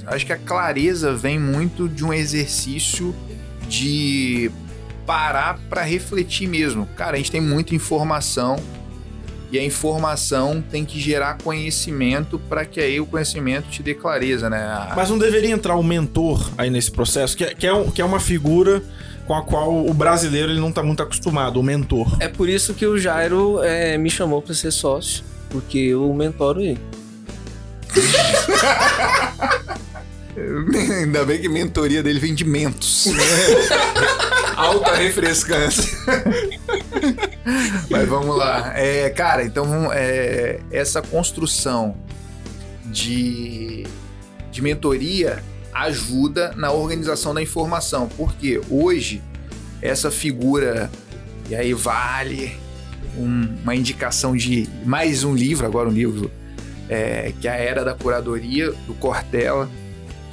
[0.05, 3.13] Acho que a clareza vem muito de um exercício
[3.67, 4.51] de
[5.05, 6.87] parar pra refletir mesmo.
[6.95, 8.57] Cara, a gente tem muita informação
[9.55, 14.49] e a informação tem que gerar conhecimento para que aí o conhecimento te dê clareza,
[14.49, 14.57] né?
[14.57, 17.89] A- Mas não deveria entrar o mentor aí nesse processo, que é, que é, um-
[17.89, 18.83] que é uma figura
[19.25, 22.17] com a qual o brasileiro ele não tá muito acostumado, o mentor.
[22.19, 25.23] É por isso que o Jairo é, me chamou pra ser sócio.
[25.49, 26.79] Porque eu mentoro ele.
[31.01, 33.07] Ainda bem que a mentoria dele vem de mentos.
[34.55, 35.97] Alta refrescância.
[37.89, 38.73] Mas vamos lá.
[38.75, 41.95] É, cara, então é, essa construção
[42.85, 43.85] de,
[44.51, 48.07] de mentoria ajuda na organização da informação.
[48.17, 49.21] Porque hoje,
[49.81, 50.89] essa figura,
[51.49, 52.57] e aí vale
[53.17, 56.31] um- uma indicação de mais um livro, agora um livro,
[56.89, 59.69] é, que é a Era da Curadoria, do Cortella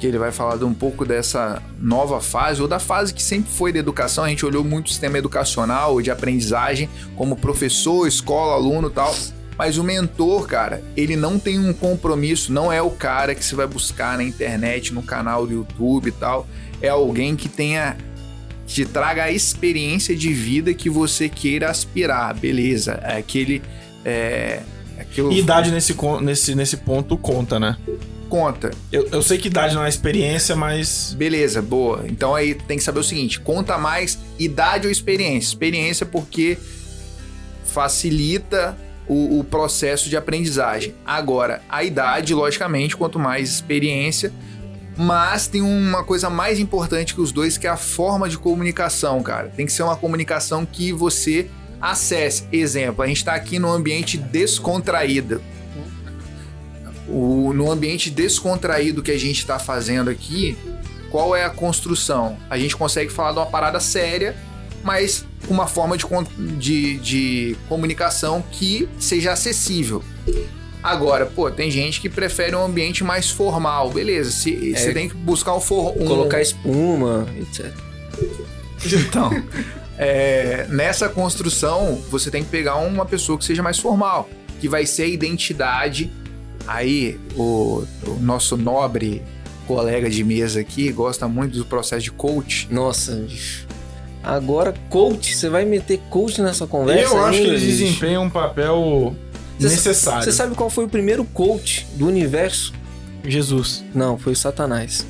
[0.03, 3.49] que ele vai falar de um pouco dessa nova fase, ou da fase que sempre
[3.49, 4.25] foi da educação.
[4.25, 9.15] A gente olhou muito o sistema educacional, de aprendizagem, como professor, escola, aluno tal.
[9.57, 13.55] Mas o mentor, cara, ele não tem um compromisso, não é o cara que você
[13.55, 16.45] vai buscar na internet, no canal do YouTube e tal.
[16.81, 17.95] É alguém que tenha
[18.67, 22.99] que traga a experiência de vida que você queira aspirar, beleza?
[23.03, 23.61] É aquele
[24.03, 24.63] é,
[24.99, 27.77] aquilo E idade nesse, nesse, nesse ponto conta, né?
[28.33, 28.71] Conta.
[28.91, 31.13] Eu, eu sei que idade não é experiência, mas.
[31.15, 32.03] Beleza, boa.
[32.07, 35.49] Então aí tem que saber o seguinte: conta mais idade ou experiência?
[35.49, 36.57] Experiência porque
[37.63, 38.75] facilita
[39.07, 40.95] o, o processo de aprendizagem.
[41.05, 44.33] Agora, a idade, logicamente, quanto mais experiência.
[44.97, 49.21] Mas tem uma coisa mais importante que os dois, que é a forma de comunicação,
[49.21, 49.49] cara.
[49.49, 51.47] Tem que ser uma comunicação que você
[51.79, 52.47] acesse.
[52.51, 55.39] Exemplo, a gente está aqui num ambiente descontraído.
[57.13, 60.57] O, no ambiente descontraído que a gente está fazendo aqui,
[61.11, 62.37] qual é a construção?
[62.49, 64.35] A gente consegue falar de uma parada séria,
[64.83, 66.05] mas com uma forma de,
[66.57, 70.03] de, de comunicação que seja acessível.
[70.81, 74.31] Agora, pô, tem gente que prefere um ambiente mais formal, beleza.
[74.31, 77.71] se- Você tem que buscar um, for, um Colocar espuma, etc.
[79.07, 79.29] então,
[79.97, 84.85] é, nessa construção, você tem que pegar uma pessoa que seja mais formal, que vai
[84.85, 86.11] ser a identidade.
[86.67, 89.21] Aí, o, o nosso nobre
[89.67, 92.67] colega de mesa aqui gosta muito do processo de coach.
[92.71, 93.67] Nossa, bicho.
[94.23, 97.13] Agora, coach, você vai meter coach nessa conversa?
[97.13, 97.77] eu acho que ainda, eles bicho?
[97.83, 99.13] desempenham um papel
[99.59, 100.23] sa- necessário.
[100.23, 102.71] Você sabe qual foi o primeiro coach do universo?
[103.25, 103.83] Jesus.
[103.93, 105.05] Não, foi o Satanás.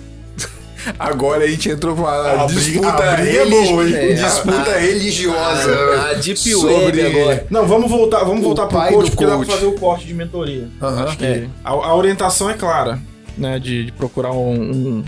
[1.00, 4.16] Agora a gente entrou com A uma briga- disputa, a briga é religi- boa, hein?
[4.16, 5.76] Disputa a- religiosa.
[5.76, 7.48] A, a Deep sobre- Web agora.
[7.50, 9.52] Não, vamos voltar, vamos O voltar pro coach, porque dá pra coach.
[9.52, 10.68] fazer o corte de mentoria.
[10.82, 11.48] Acho que É.
[11.64, 13.00] a, a orientação é clara,
[13.38, 13.60] né?
[13.60, 15.04] De, de procurar um, um,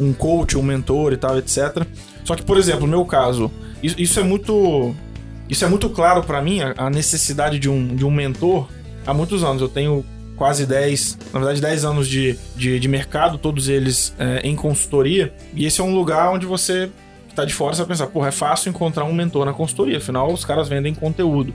[0.00, 1.84] um coach, um mentor e tal, etc.
[2.24, 3.50] Só que, por exemplo, no meu caso,
[3.82, 4.94] isso, isso é muito.
[5.48, 8.68] Isso é muito claro pra mim, a, a necessidade de um, de um mentor
[9.06, 9.60] há muitos anos.
[9.60, 10.04] Eu tenho
[10.40, 15.34] quase 10, na verdade 10 anos de, de, de mercado, todos eles é, em consultoria.
[15.52, 16.90] E esse é um lugar onde você
[17.28, 19.98] que tá de fora, você vai pensar, porra, é fácil encontrar um mentor na consultoria,
[19.98, 21.52] afinal os caras vendem conteúdo.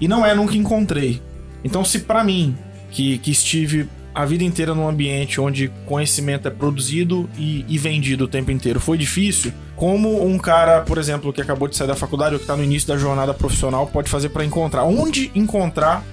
[0.00, 1.20] E não é, nunca encontrei.
[1.64, 2.56] Então, se pra mim,
[2.92, 8.26] que, que estive a vida inteira num ambiente onde conhecimento é produzido e, e vendido
[8.26, 11.96] o tempo inteiro foi difícil, como um cara, por exemplo, que acabou de sair da
[11.96, 14.84] faculdade ou que tá no início da jornada profissional pode fazer pra encontrar?
[14.84, 16.04] Onde encontrar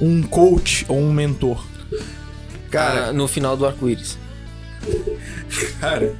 [0.00, 1.64] um coach ou um mentor?
[2.70, 4.18] Cara, Ah, no final do arco-íris.
[5.80, 6.14] Cara,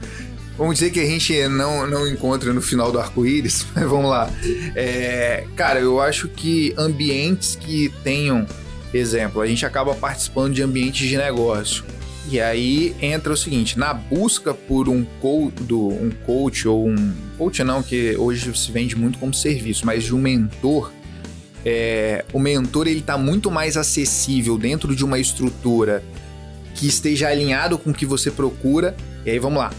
[0.57, 4.31] vamos dizer que a gente não, não encontra no final do arco-íris, mas vamos lá.
[4.75, 8.47] É, cara, eu acho que ambientes que tenham,
[8.93, 11.85] exemplo, a gente acaba participando de ambientes de negócio.
[12.31, 17.15] E aí entra o seguinte, na busca por um, co do, um coach ou um...
[17.39, 20.93] Coach não, que hoje se vende muito como serviço, mas de um mentor,
[21.65, 26.03] é, o mentor ele tá muito mais acessível dentro de uma estrutura
[26.75, 28.97] que esteja alinhado com o que você procura.
[29.25, 29.73] E aí vamos lá,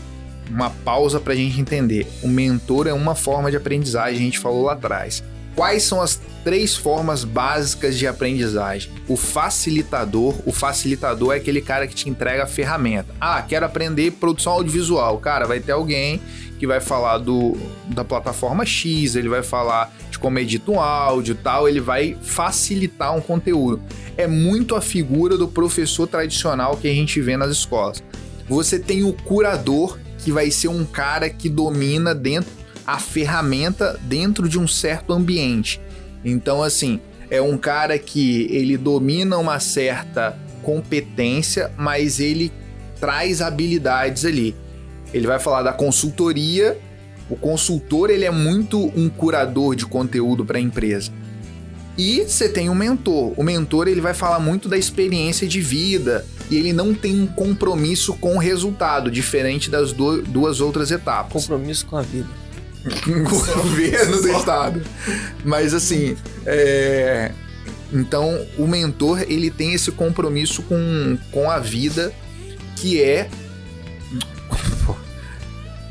[0.50, 2.08] uma pausa para a gente entender.
[2.22, 5.24] O mentor é uma forma de aprendizagem, a gente falou lá atrás.
[5.56, 8.92] Quais são as três formas básicas de aprendizagem?
[9.08, 10.36] O facilitador.
[10.46, 13.14] O facilitador é aquele cara que te entrega a ferramenta.
[13.20, 15.18] Ah, quero aprender produção audiovisual.
[15.18, 16.22] Cara, vai ter alguém
[16.60, 17.56] que vai falar do,
[17.88, 23.16] da plataforma X, ele vai falar de como edita um áudio tal, ele vai facilitar
[23.16, 23.82] um conteúdo.
[24.18, 28.04] É muito a figura do professor tradicional que a gente vê nas escolas.
[28.50, 32.52] Você tem o curador, que vai ser um cara que domina dentro
[32.86, 35.80] a ferramenta dentro de um certo ambiente.
[36.26, 42.52] Então, assim, é um cara que ele domina uma certa competência, mas ele
[43.00, 44.56] traz habilidades ali.
[45.14, 46.78] Ele vai falar da consultoria.
[47.30, 51.12] O consultor ele é muito um curador de conteúdo para a empresa.
[51.98, 53.34] E você tem um mentor.
[53.36, 57.28] O mentor ele vai falar muito da experiência de vida e ele não tem um
[57.28, 62.28] compromisso com o resultado, diferente das du- duas outras etapas Compromisso com a vida.
[63.04, 64.82] com o governo do estado.
[65.44, 67.32] Mas assim, é...
[67.92, 72.14] então o mentor ele tem esse compromisso com, com a vida
[72.78, 73.30] que é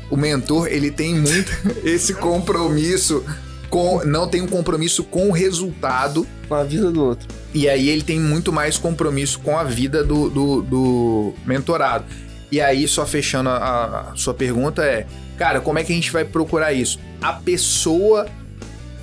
[0.09, 1.51] o mentor ele tem muito
[1.83, 3.23] esse compromisso
[3.69, 7.27] com não tem um compromisso com o resultado Com a vida do outro.
[7.53, 12.05] e aí ele tem muito mais compromisso com a vida do, do, do mentorado.
[12.51, 15.05] E aí, só fechando a, a sua pergunta, é:
[15.37, 16.99] cara, como é que a gente vai procurar isso?
[17.21, 18.27] A pessoa,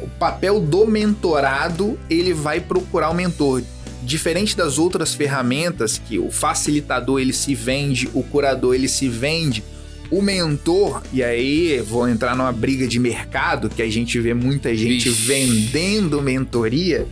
[0.01, 3.63] o papel do mentorado, ele vai procurar o mentor.
[4.03, 9.63] Diferente das outras ferramentas, que o facilitador ele se vende, o curador ele se vende,
[10.11, 14.75] o mentor, e aí vou entrar numa briga de mercado, que a gente vê muita
[14.75, 15.27] gente Vixe.
[15.27, 17.07] vendendo mentoria.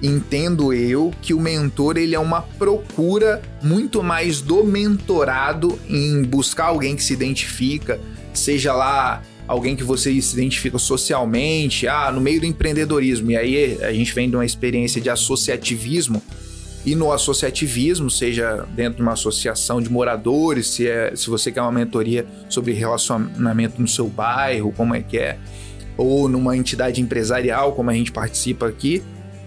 [0.00, 6.66] entendo eu que o mentor ele é uma procura muito mais do mentorado em buscar
[6.66, 8.00] alguém que se identifica,
[8.32, 13.30] seja lá alguém que você se identifica socialmente, ah, no meio do empreendedorismo.
[13.30, 16.22] E aí a gente vem de uma experiência de associativismo.
[16.88, 21.60] E no associativismo, seja dentro de uma associação de moradores, se, é, se você quer
[21.60, 25.38] uma mentoria sobre relacionamento no seu bairro, como é que é,
[25.98, 29.02] ou numa entidade empresarial, como a gente participa aqui,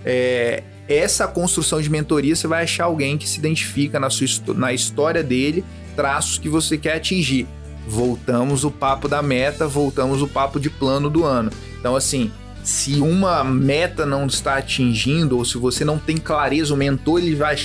[0.05, 4.71] é, essa construção de mentoria você vai achar alguém que se identifica na, sua, na
[4.71, 7.47] história dele, traços que você quer atingir.
[7.87, 11.49] Voltamos o papo da meta, voltamos o papo de plano do ano.
[11.79, 12.31] Então, assim,
[12.63, 17.35] se uma meta não está atingindo, ou se você não tem clareza, o mentor ele
[17.35, 17.55] vai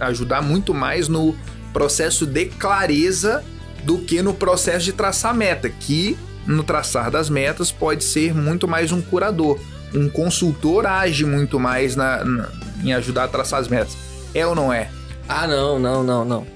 [0.00, 1.34] ajudar muito mais no
[1.72, 3.44] processo de clareza
[3.84, 8.68] do que no processo de traçar meta, que no traçar das metas pode ser muito
[8.68, 9.58] mais um curador.
[9.94, 12.48] Um consultor age muito mais na, na,
[12.82, 13.96] em ajudar a traçar as metas.
[14.34, 14.90] É ou não é?
[15.28, 16.46] Ah, não, não, não, não.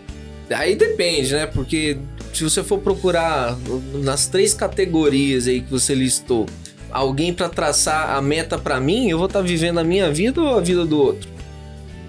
[0.50, 1.46] Aí depende, né?
[1.46, 1.98] Porque
[2.32, 3.56] se você for procurar
[3.94, 6.46] nas três categorias aí que você listou,
[6.90, 10.40] alguém para traçar a meta para mim, eu vou estar tá vivendo a minha vida
[10.40, 11.28] ou a vida do outro.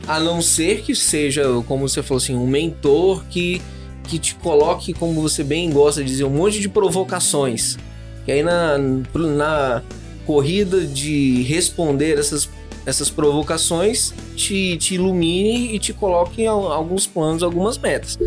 [0.08, 3.62] A não ser que seja, como você falou assim, um mentor que
[4.10, 7.78] que te coloque, como você bem gosta de dizer, um monte de provocações.
[8.26, 8.78] Que aí na,
[9.14, 9.84] na
[10.26, 12.50] corrida de responder essas,
[12.88, 18.18] essas provocações te, te ilumine e te coloque em alguns planos, algumas metas.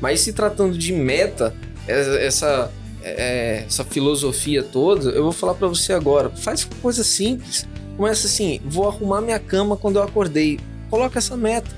[0.00, 1.54] Mas se tratando de meta,
[1.86, 6.30] essa, é, essa filosofia toda, eu vou falar para você agora.
[6.30, 7.66] Faz coisa simples.
[7.96, 10.58] Começa assim: vou arrumar minha cama quando eu acordei.
[10.90, 11.70] Coloca essa meta.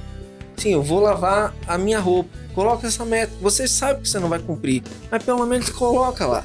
[0.56, 2.30] Sim, eu vou lavar a minha roupa.
[2.54, 3.32] Coloca essa meta.
[3.40, 6.44] Você sabe que você não vai cumprir, mas pelo menos coloca lá.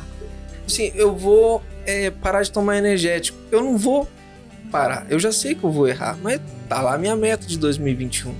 [0.65, 3.38] Assim, eu vou é, parar de tomar energético.
[3.51, 4.07] Eu não vou
[4.71, 5.05] parar.
[5.09, 8.33] Eu já sei que eu vou errar, mas tá lá a minha meta de 2021.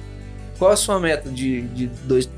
[0.58, 2.30] Qual a sua meta de, de dois,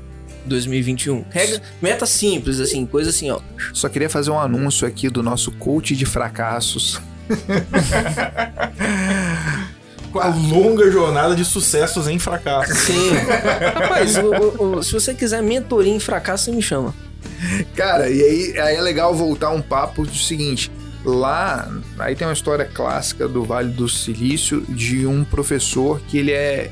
[0.48, 1.24] 2021?
[1.30, 3.40] Regra, meta simples, assim, coisa assim, ó.
[3.72, 7.00] Só queria fazer um anúncio aqui do nosso coach de fracassos.
[10.10, 12.74] com a longa jornada de sucessos em fracasso.
[12.74, 13.10] Sim.
[13.74, 16.94] Rapaz, o, o, se você quiser mentoria em fracasso, você me chama.
[17.76, 20.70] Cara, e aí, aí é legal voltar um papo do seguinte.
[21.04, 26.32] Lá, aí tem uma história clássica do Vale do Silício de um professor que ele
[26.32, 26.70] é.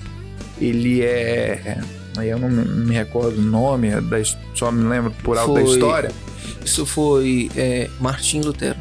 [0.61, 1.79] Ele é.
[2.17, 4.17] Aí eu não me recordo o nome, da,
[4.55, 6.13] só me lembro por alto foi, da história.
[6.65, 8.79] Isso foi é, Martim Lutero.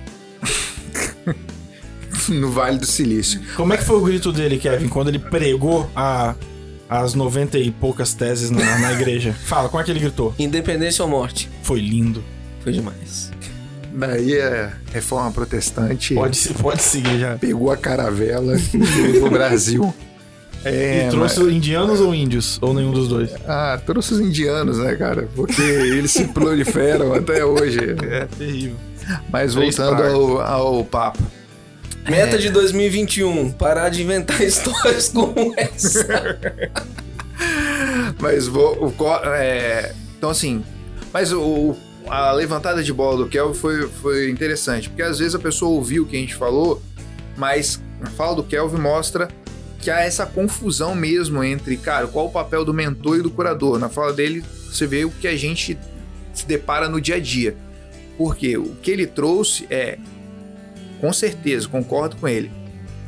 [2.29, 3.41] no Vale do Silício.
[3.55, 6.35] Como é que foi o grito dele, Kevin, quando ele pregou a,
[6.89, 9.33] as 90 e poucas teses na, na igreja?
[9.45, 10.33] Fala, como é que ele gritou?
[10.39, 11.49] Independência ou morte?
[11.61, 12.23] Foi lindo.
[12.61, 13.31] Foi demais.
[13.93, 16.15] Daí é reforma protestante.
[16.15, 17.37] Pode, pode seguir já.
[17.37, 19.93] Pegou a caravela e veio Brasil.
[20.65, 21.53] É, e trouxe mas...
[21.53, 22.57] indianos ou índios?
[22.59, 23.31] Ou nenhum dos dois?
[23.47, 25.29] Ah, trouxe os indianos, né, cara?
[25.35, 27.79] Porque eles se proliferam até hoje.
[28.03, 28.75] É, terrível.
[29.31, 31.21] Mas voltando ao, ao papo.
[32.09, 32.39] Meta é.
[32.39, 36.39] de 2021, parar de inventar histórias como essa.
[38.19, 38.95] mas vou.
[38.97, 40.63] O, é, então, assim.
[41.13, 41.75] Mas o,
[42.07, 46.03] a levantada de bola do Kelvin foi, foi interessante, porque às vezes a pessoa ouviu
[46.03, 46.81] o que a gente falou,
[47.37, 49.29] mas a fala do Kelvin mostra
[49.85, 53.77] que há essa confusão mesmo entre, cara, qual o papel do mentor e do curador.
[53.77, 55.77] Na fala dele, você vê o que a gente
[56.33, 57.55] se depara no dia a dia.
[58.17, 59.99] Porque o que ele trouxe é
[60.99, 62.49] com certeza, concordo com ele.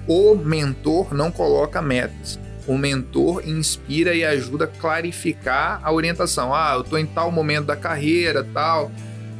[0.07, 2.39] O mentor não coloca metas.
[2.67, 6.53] O mentor inspira e ajuda a clarificar a orientação.
[6.53, 8.91] Ah, eu estou em tal momento da carreira, tal.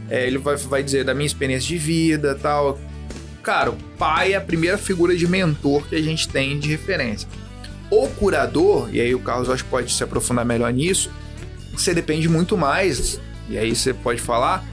[0.10, 2.80] É, ele vai, vai dizer da minha experiência de vida, tal.
[3.48, 7.30] Cara, o pai é a primeira figura de mentor que a gente tem de referência.
[7.90, 11.10] O curador, e aí o Carlos acho que pode se aprofundar melhor nisso,
[11.72, 14.66] você depende muito mais, e aí você pode falar,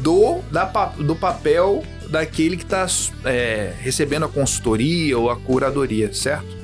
[0.00, 0.64] do, da,
[0.96, 2.86] do papel daquele que está
[3.26, 6.56] é, recebendo a consultoria ou a curadoria, certo?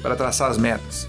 [0.00, 1.06] Para traçar as metas.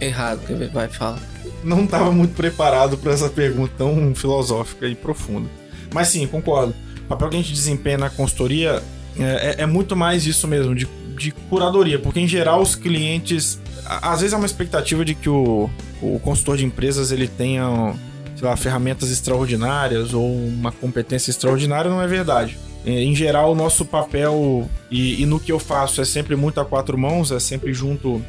[0.00, 0.40] Errado,
[0.72, 1.22] vai falar.
[1.62, 5.48] Não estava muito preparado para essa pergunta tão filosófica e profunda.
[5.92, 6.74] Mas sim, concordo.
[7.04, 8.82] O papel que a gente desempenha na consultoria
[9.18, 13.60] é, é, é muito mais isso mesmo, de, de curadoria, porque em geral os clientes.
[13.86, 15.68] Às vezes há uma expectativa de que o,
[16.00, 17.94] o consultor de empresas ele tenha
[18.34, 22.58] sei lá, ferramentas extraordinárias ou uma competência extraordinária, não é verdade.
[22.86, 26.64] Em geral, o nosso papel e, e, no que eu faço é sempre muito a
[26.66, 28.22] quatro mãos, é sempre junto,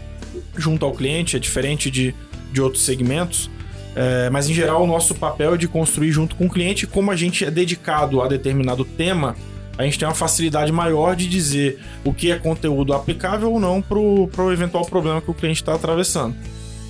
[0.55, 2.15] junto ao cliente, é diferente de,
[2.53, 3.49] de outros segmentos.
[3.95, 6.85] É, mas em geral, o nosso papel é de construir junto com o cliente.
[6.85, 9.35] Como a gente é dedicado a determinado tema,
[9.77, 13.81] a gente tem uma facilidade maior de dizer o que é conteúdo aplicável ou não
[13.81, 16.35] pro, pro eventual problema que o cliente está atravessando.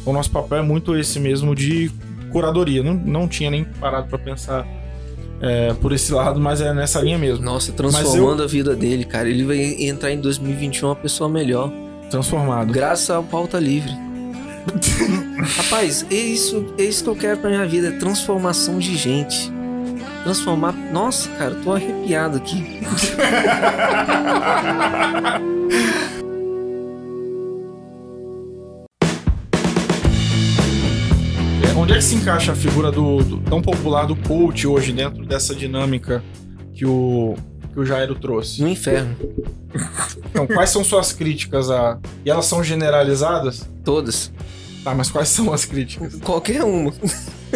[0.05, 1.91] O nosso papel é muito esse mesmo de
[2.31, 2.83] curadoria.
[2.83, 4.67] Não, não tinha nem parado para pensar
[5.41, 7.43] é, por esse lado, mas é nessa linha mesmo.
[7.43, 9.29] Nossa, transformando a vida dele, cara.
[9.29, 11.71] Ele vai entrar em 2021 uma pessoa melhor.
[12.09, 12.71] Transformado.
[12.71, 13.91] Graças ao pauta livre.
[15.57, 19.51] Rapaz, é isso, é isso que eu quero pra minha vida, é transformação de gente.
[20.23, 20.71] Transformar.
[20.91, 22.81] Nossa, cara, eu tô arrepiado aqui.
[31.63, 34.91] É, Onde é que se encaixa a figura do, do- tão popular do coach hoje
[34.91, 36.23] dentro dessa dinâmica
[36.73, 37.35] que o,
[37.73, 38.61] que o Jairo trouxe?
[38.61, 39.15] No inferno.
[40.29, 41.97] Então, quais são suas críticas a.
[42.25, 43.67] E elas são generalizadas?
[43.83, 44.31] Todas.
[44.85, 46.15] Tá, mas quais são as críticas?
[46.23, 46.93] Qualquer uma.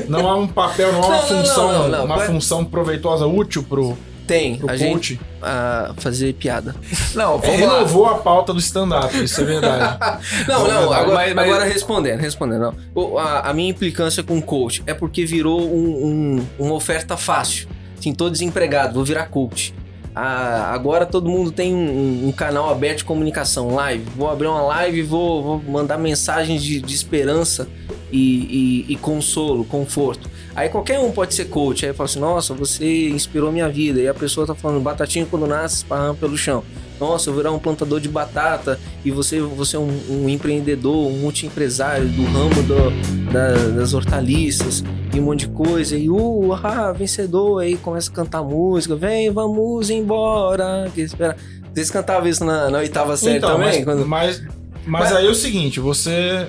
[0.08, 2.06] Não há um papel, não há uma Não, função, não, não, não.
[2.06, 4.58] uma Vai- função proveitosa, útil pro, Tem.
[4.58, 4.80] pro a coach.
[4.82, 5.20] gente.
[5.42, 6.76] A fazer piada.
[7.14, 7.74] Não, vamos lá.
[7.76, 9.98] renovou a pauta do stand-up, isso é verdade.
[10.50, 12.62] Não, não, agora, Mas- mas- agora respondendo, respondendo.
[12.62, 12.76] Não.
[12.96, 17.16] O- A, a minha implicância com o coach é porque virou um- um- uma oferta
[17.16, 17.68] fácil.
[17.98, 19.74] Assim, tô desempregado, vou virar coach.
[20.20, 24.04] Agora todo mundo tem um, um canal aberto de comunicação, live.
[24.16, 27.68] Vou abrir uma live e vou, vou mandar mensagens de, de esperança
[28.12, 30.30] e, e- e consolo, conforto.
[30.56, 31.86] Aí qualquer um pode ser coach.
[31.86, 34.00] Aí fala assim: Nossa, você inspirou minha vida.
[34.02, 36.64] E a pessoa tá falando: Batatinha quando nasce, esparrama pelo chão.
[37.00, 41.18] Nossa, eu virar um plantador de batata e você, você é um, um empreendedor, um
[41.20, 44.84] multiempresário do ramo do- da- das hortaliças
[45.14, 45.96] e um monte de coisa.
[45.98, 50.92] E uh, ah, vencedor, aí começa a cantar música, vem, vamos embora.
[50.94, 51.38] Que espera.
[51.74, 53.68] Vocês cantavam isso na, na oitava série Então, também?
[53.68, 54.44] mas, Quando- mas,
[54.86, 56.48] mas aí é o seguinte, você.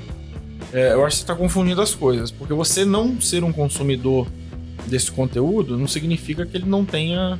[0.72, 2.30] é, eu acho que você tá confundindo as coisas.
[2.32, 4.26] Porque você não ser um consumidor
[4.86, 7.38] desse conteúdo não significa que ele não tenha.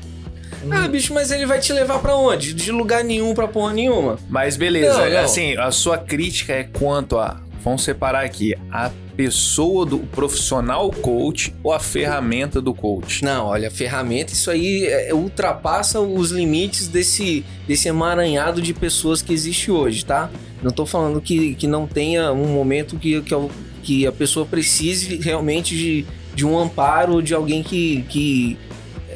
[0.64, 2.52] Um- Ah, bicho, mas ele vai te levar pra onde?
[2.54, 4.18] De lugar nenhum pra porra nenhuma.
[4.28, 5.20] Mas beleza, Não, não.
[5.20, 7.40] assim, a sua crítica é quanto a.
[7.62, 8.54] Vamos separar aqui.
[8.72, 13.22] A pessoa do profissional coach ou a ferramenta do coach?
[13.22, 19.20] Não, olha, a ferramenta, isso aí é, ultrapassa os limites desse, desse emaranhado de pessoas
[19.20, 20.30] que existe hoje, tá?
[20.62, 23.34] Não tô falando que, que não tenha um momento que, que,
[23.82, 28.56] que a pessoa precise realmente de, de um amparo, de alguém que, que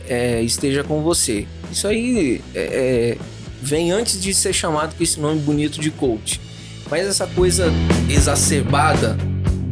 [0.08, 1.46] é, esteja com você.
[1.72, 3.18] Isso aí é, é,
[3.62, 6.40] vem antes de ser chamado com esse nome bonito de coach.
[6.90, 7.72] Mas essa coisa
[8.10, 9.16] exacerbada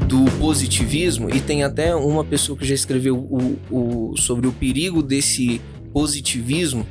[0.09, 5.03] do positivismo, e tem até uma pessoa que já escreveu o, o- sobre o perigo
[5.03, 5.61] desse
[5.93, 6.87] positivismo,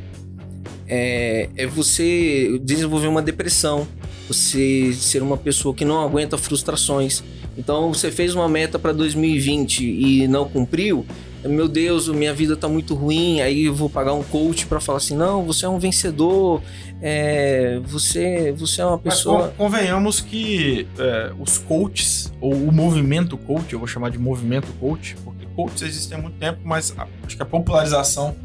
[0.88, 3.88] é, é você desenvolver uma depressão,
[4.28, 7.24] você ser uma pessoa que não aguenta frustrações.
[7.58, 11.06] Então você fez uma meta para 2020 e não cumpriu,
[11.50, 14.98] meu Deus, minha vida tá muito ruim, aí eu vou pagar um coach para falar
[14.98, 16.62] assim, não, você é um vencedor,
[17.02, 19.48] é, você, você é uma Mas pessoa...
[19.50, 24.68] con- convenhamos que é, os coaches, ou o movimento coach, eu vou chamar de movimento
[24.80, 26.94] coach, porque coaches existem há muito tempo, mas
[27.26, 28.36] acho que a popularização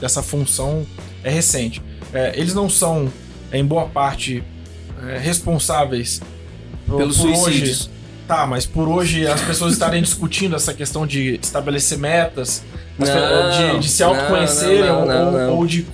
[0.00, 0.86] dessa função
[1.22, 1.82] é recente.
[2.12, 3.10] É, eles não são,
[3.52, 4.42] em boa parte,
[5.08, 6.20] é, responsáveis
[6.86, 7.90] pelos por hoje- suicídios.
[8.26, 12.62] Tá, mas por hoje as pessoas estarem discutindo essa questão de estabelecer metas,
[12.98, 15.86] as Não, de, de se autoconhecerem não, não, ou, ou de,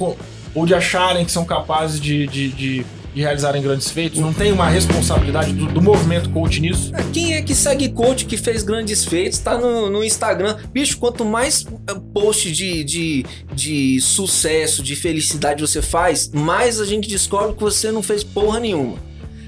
[0.55, 4.21] ou de acharem que são capazes de, de, de, de realizarem grandes feitos.
[4.21, 6.93] Não tem uma responsabilidade do, do movimento coach nisso?
[7.13, 9.39] Quem é que segue coach que fez grandes feitos?
[9.39, 10.57] Tá no, no Instagram.
[10.73, 16.85] Bicho, quanto mais eh, post de, de, de sucesso, de felicidade você faz, mais a
[16.85, 18.99] gente descobre que você não fez porra nenhuma.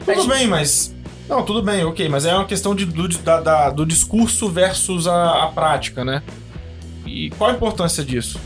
[0.04, 0.92] Tudo bem, mas.
[1.32, 5.06] Não, tudo bem, ok, mas é uma questão de, do, da- da- do discurso versus
[5.06, 6.22] a, a prática, né?
[7.06, 8.38] E qual a importância disso?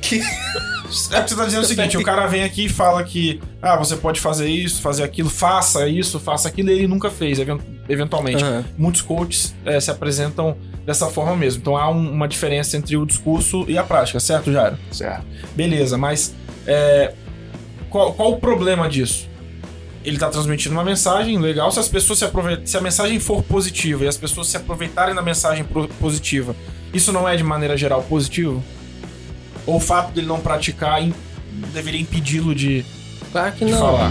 [0.00, 3.40] Que- É porque você tá dizendo o seguinte, o cara vem aqui e fala que
[3.62, 7.38] ah, você pode fazer isso, fazer aquilo, faça isso, faça aquilo, e ele nunca fez,
[7.38, 7.58] even-
[7.88, 8.44] eventualmente.
[8.44, 8.64] Aham.
[8.76, 10.54] Muitos coaches eh, se apresentam
[10.84, 11.60] dessa forma mesmo.
[11.62, 14.76] Então há um- uma diferença entre o discurso e a prática, certo, Jairo?
[14.90, 15.24] Certo.
[15.56, 16.34] Beleza, mas
[16.66, 17.14] é,
[17.88, 19.26] qual, qual o problema disso?
[20.04, 21.70] Ele tá transmitindo uma mensagem legal.
[21.70, 25.14] Se as pessoas se aproveitarem, se a mensagem for positiva e as pessoas se aproveitarem
[25.14, 25.64] da mensagem
[26.00, 26.56] positiva,
[26.92, 28.62] isso não é de maneira geral positivo?
[29.64, 31.14] Ou o fato dele não praticar im-
[31.72, 32.84] deveria impedi-lo de,
[33.30, 33.78] Claro que de não.
[33.78, 34.10] falar?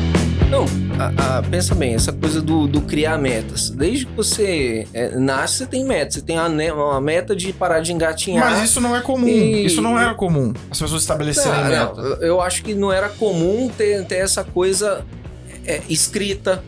[0.49, 0.65] Não,
[0.99, 3.69] a- a- pensa bem, essa coisa do, do criar metas.
[3.69, 6.15] Desde que você é, nasce, você tem metas.
[6.15, 8.49] Você tem uma, uma meta de parar de engatinhar.
[8.51, 9.27] Mas isso não é comum.
[9.27, 10.53] E- Isso não era comum.
[10.69, 12.01] As pessoas estabelecerem Não, meta.
[12.01, 15.05] não, eu acho que não era comum ter, ter essa coisa
[15.65, 16.63] é, escrita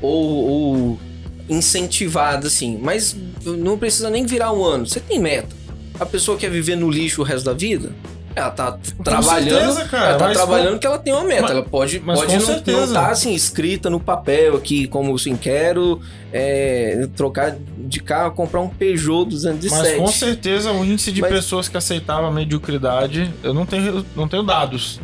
[0.00, 1.00] ou, ou
[1.48, 2.78] incentivada, assim.
[2.80, 4.86] Mas não precisa nem virar um ano.
[4.86, 5.56] Você tem meta.
[5.98, 7.90] A pessoa quer viver no lixo o resto da vida,
[8.36, 9.58] Ela tá trabalhando.
[9.58, 11.42] certeza, cara, ela tá trabalhando com- porque ela tem uma meta.
[11.42, 15.12] Mas- ela pode, mas pode com não, não tá assim escrita no papel aqui, como
[15.16, 16.00] assim, quero
[16.32, 19.70] é, trocar de carro, comprar um Peugeot 207.
[19.82, 24.06] Mas com certeza o índice de Mas- pessoas que aceitavam a mediocridade, eu não tenho,
[24.14, 25.00] não tenho dados,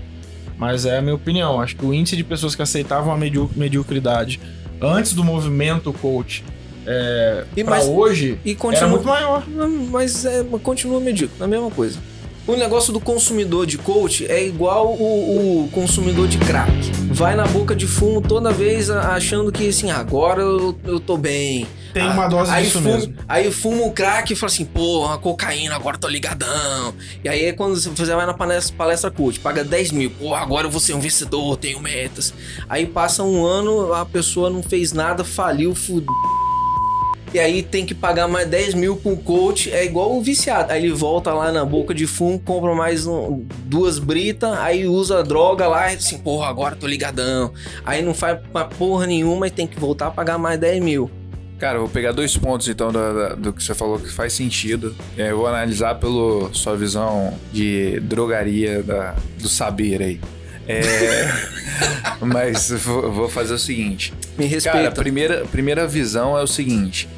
[0.59, 1.61] mas é a minha opinião.
[1.61, 4.41] Acho que o índice de pessoas que aceitavam a medio- mediocridade
[4.81, 6.45] antes do movimento coach
[6.87, 9.43] é, mas- hoje E era continua, muito maior.
[9.91, 11.99] Mas é, continua medíocre, é a mesma coisa.
[12.47, 16.71] O negócio do consumidor de coach é igual o, o consumidor de crack.
[17.11, 21.67] Vai na boca de fumo toda vez achando que assim, agora eu, eu tô bem.
[21.95, 23.15] Tem Ah, uma dose aí disso fumo, mesmo.
[23.29, 26.93] Aí fuma o crack e fala assim, porra, cocaína, agora tô ligadão.
[27.23, 30.67] E aí é quando você vai na palestra, palestra coach, paga 10 mil, porra, agora
[30.67, 32.35] eu vou ser um vencedor, tenho metas.
[32.69, 36.13] Aí passa um ano, a pessoa não fez nada, faliu, fudeu.
[37.33, 40.73] E aí tem que pagar mais 10 mil com o coach, é igual o viciado.
[40.73, 45.19] Aí ele volta lá na boca de fumo, compra mais um- duas britas, aí usa
[45.19, 47.53] a droga lá e assim, porra, agora tô ligadão.
[47.85, 51.11] Aí não faz uma porra nenhuma e tem que voltar a pagar mais 10 mil.
[51.59, 54.33] Cara, eu vou pegar dois pontos então da- da- do que você falou que faz
[54.33, 54.95] sentido.
[55.17, 60.21] Aí eu vou analisar pela sua visão de drogaria da- do saber aí.
[60.67, 60.81] É,
[62.21, 64.13] mas vou, fazer o seguinte.
[64.39, 64.91] Me Cara, a respeita.
[64.93, 67.09] primeira, primeira visão é o seguinte: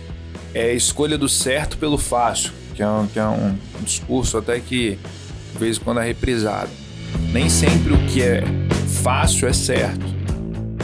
[0.55, 4.59] é a escolha do certo pelo fácil, que é um, que é um discurso até
[4.61, 4.99] que
[5.53, 6.71] de vez em quando é reprisado.
[7.33, 8.43] Nem sempre o que é
[9.03, 10.05] fácil é certo.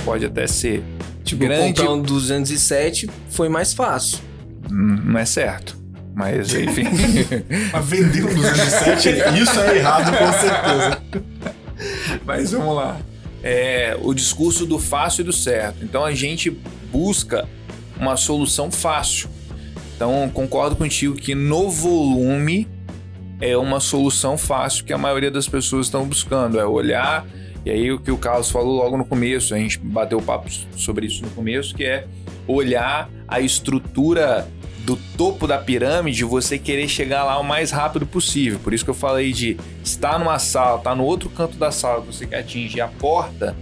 [0.04, 0.82] Pode até ser.
[1.24, 4.18] Tipo, grande comprar um 207 foi mais fácil.
[4.70, 5.76] Hum, não é certo.
[6.14, 6.84] Mas enfim.
[7.72, 9.08] Mas vender um 207,
[9.40, 11.02] isso é errado com certeza.
[12.24, 13.00] Mas vamos lá.
[13.42, 15.84] É o discurso do fácil e do certo.
[15.84, 16.50] Então a gente
[16.92, 17.48] busca
[17.98, 19.28] uma solução fácil.
[19.96, 22.68] Então concordo contigo que no volume
[23.40, 26.60] é uma solução fácil que a maioria das pessoas estão buscando.
[26.60, 27.26] É olhar,
[27.64, 30.50] e aí o que o Carlos falou logo no começo, a gente bateu o papo
[30.76, 32.06] sobre isso no começo, que é
[32.46, 34.48] olhar a estrutura
[34.78, 38.58] do topo da pirâmide, você querer chegar lá o mais rápido possível.
[38.58, 42.00] Por isso que eu falei de estar numa sala, estar no outro canto da sala,
[42.00, 43.56] você quer atingir a porta,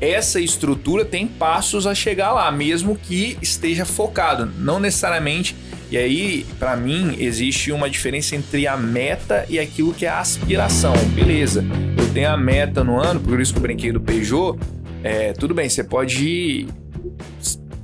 [0.00, 5.54] essa estrutura tem passos a chegar lá, mesmo que esteja focado, não necessariamente.
[5.90, 10.20] E aí, para mim, existe uma diferença entre a meta e aquilo que é a
[10.20, 10.92] aspiração.
[11.14, 11.64] Beleza,
[11.98, 14.56] eu tenho a meta no ano, por isso que eu brinquei do Peugeot.
[15.02, 16.68] É, tudo bem, você pode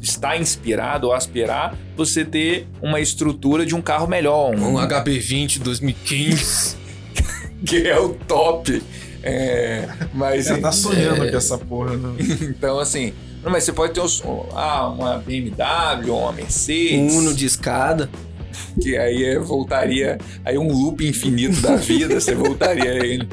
[0.00, 5.58] estar inspirado ou aspirar você ter uma estrutura de um carro melhor, um, Um HB20
[5.60, 6.76] 2015.
[7.66, 8.82] que é o top.
[9.22, 11.30] É, mas Você tá sonhando É.
[11.32, 11.96] com essa porra.
[11.96, 12.14] Né?
[12.56, 13.12] Então, assim,
[13.46, 14.22] não, mas você pode ter os-
[14.54, 17.14] ah, uma BMW ou uma Mercedes.
[17.14, 18.10] Um Uno de escada.
[18.80, 20.18] Que aí voltaria.
[20.44, 23.28] Aí um loop infinito da vida, você voltaria a ele.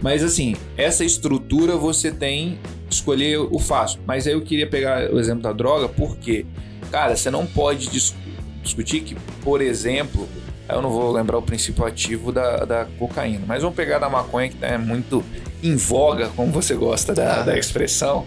[0.00, 2.58] Mas assim, essa estrutura você tem
[2.90, 4.00] escolher o fácil.
[4.06, 6.44] Mas aí eu queria pegar o exemplo da droga, porque,
[6.90, 8.14] cara, você não pode dis-
[8.62, 10.28] discutir que, por exemplo,
[10.68, 14.48] eu não vou lembrar o princípio ativo da, da cocaína, mas vamos pegar da maconha
[14.48, 15.22] que é muito
[15.62, 18.26] em voga, como você gosta da, da expressão.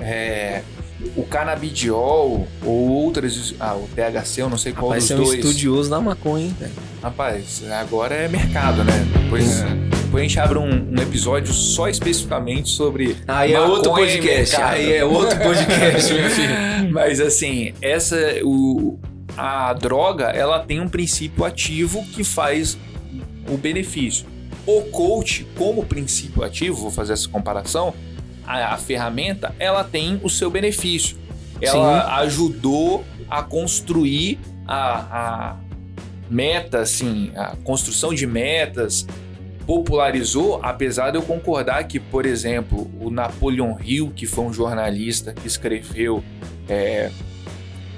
[0.00, 0.62] É,
[1.16, 3.54] o canabidiol ou outras.
[3.58, 5.38] Ah, o THC, eu não sei qual Vai dos ser um dois.
[5.38, 6.72] estudioso da maconha, hein, velho.
[7.02, 8.92] Rapaz, agora é mercado, né?
[9.22, 9.62] Depois,
[10.02, 13.16] depois a gente abre um, um episódio só especificamente sobre.
[13.26, 14.56] Aí é outro podcast.
[14.56, 16.92] Aí é outro podcast, meu filho.
[16.92, 18.16] Mas assim, essa.
[18.44, 18.98] O,
[19.36, 22.76] a droga, ela tem um princípio ativo que faz
[23.48, 24.26] o benefício.
[24.66, 27.94] O coach, como princípio ativo, vou fazer essa comparação,
[28.50, 31.16] a, a ferramenta, ela tem o seu benefício.
[31.60, 35.56] Ela ajudou a construir a, a
[36.28, 39.06] meta, assim, a construção de metas,
[39.66, 45.32] popularizou, apesar de eu concordar que, por exemplo, o Napoleon Hill, que foi um jornalista
[45.32, 46.24] que escreveu
[46.68, 47.10] é,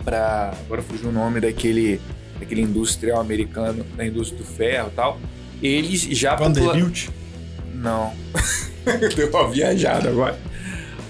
[0.05, 2.01] para agora fugiu o nome daquele
[2.39, 5.19] daquele industrial americano da indústria do ferro e tal,
[5.63, 7.09] eles já popula- Vanderbilt.
[7.73, 8.13] não
[9.17, 10.39] deu uma viajada agora,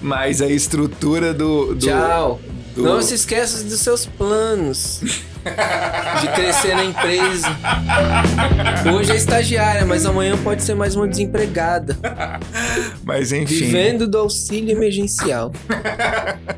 [0.00, 2.40] mas a estrutura do, do Tchau.
[2.74, 5.00] do- Não se esqueça dos seus planos.
[6.20, 7.48] De crescer na empresa.
[8.96, 11.98] Hoje é estagiária, mas amanhã pode ser mais uma desempregada.
[13.04, 15.52] mas enfim, Vivendo do auxílio emergencial.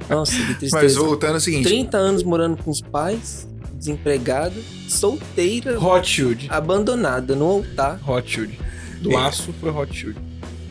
[0.09, 1.01] Nossa, que mas tristeza.
[1.01, 4.55] voltando ao seguinte, 30 anos morando com os pais, desempregada,
[4.87, 6.47] solteira, Rothschild.
[6.51, 7.99] abandonada no altar.
[8.03, 8.59] Rothschild.
[9.01, 10.17] Do aço foi Rothschild.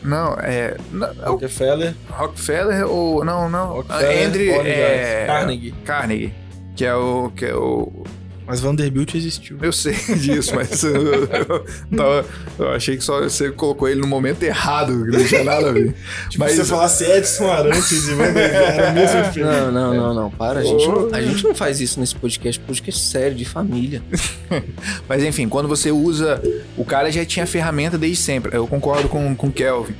[0.04, 5.74] Não, é, não, é Rockefeller, Rockefeller ou não, não, Rockefeller, Andrew é, Carnegie.
[5.84, 6.34] Carnegie,
[6.76, 8.04] que é o que é o
[8.46, 9.56] Mas Vanderbilt existiu.
[9.62, 11.64] Eu sei disso, mas eu, eu-
[11.96, 12.24] tava-
[12.58, 15.72] eu achei que só você colocou ele no momento errado, que não tinha nada a
[15.72, 15.94] ver.
[16.28, 19.50] Tipo, mas se você falasse Edson Arantes e Vanderbilt, era o mesmo filme.
[19.50, 20.30] Não, não, não, não.
[20.30, 22.60] Para, a gente, não- a gente não faz isso nesse podcast.
[22.60, 24.02] Podcast sério, de família.
[25.08, 26.42] Mas enfim, quando você usa.
[26.76, 28.54] O cara já tinha ferramenta desde sempre.
[28.56, 29.94] Eu concordo com com o Kelvin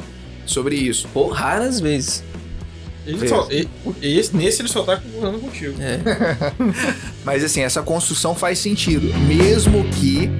[0.44, 1.08] sobre isso.
[1.14, 2.22] Pô, raras vezes.
[3.06, 3.48] Ele só-
[4.00, 5.74] esse- nesse ele só tá concordando contigo.
[5.80, 6.00] É.
[7.24, 9.06] Mas assim, essa construção faz sentido.
[9.26, 10.30] Mesmo que,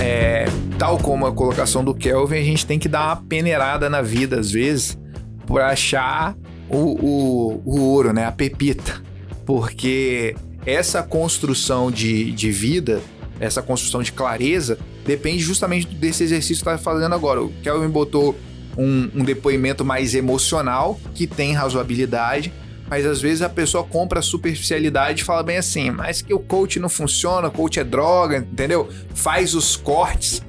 [0.00, 0.46] é,
[0.78, 4.38] tal como a colocação do Kelvin, a gente tem que dar uma peneirada na vida,
[4.40, 4.98] às vezes,
[5.46, 6.36] por achar
[6.68, 8.24] o, o, o ouro, né?
[8.26, 9.00] A pepita.
[9.44, 10.34] Porque
[10.64, 13.00] essa construção de, de vida,
[13.40, 17.42] essa construção de clareza, depende justamente desse exercício que tá fazendo agora.
[17.42, 18.36] O Kelvin botou
[18.76, 22.52] um, um depoimento mais emocional, que tem razoabilidade,
[22.88, 26.38] mas às vezes a pessoa compra a superficialidade e fala bem assim, mas que o
[26.38, 28.88] coach não funciona, o coach é droga, entendeu?
[29.14, 30.42] Faz os cortes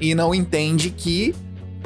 [0.00, 1.34] e não entende que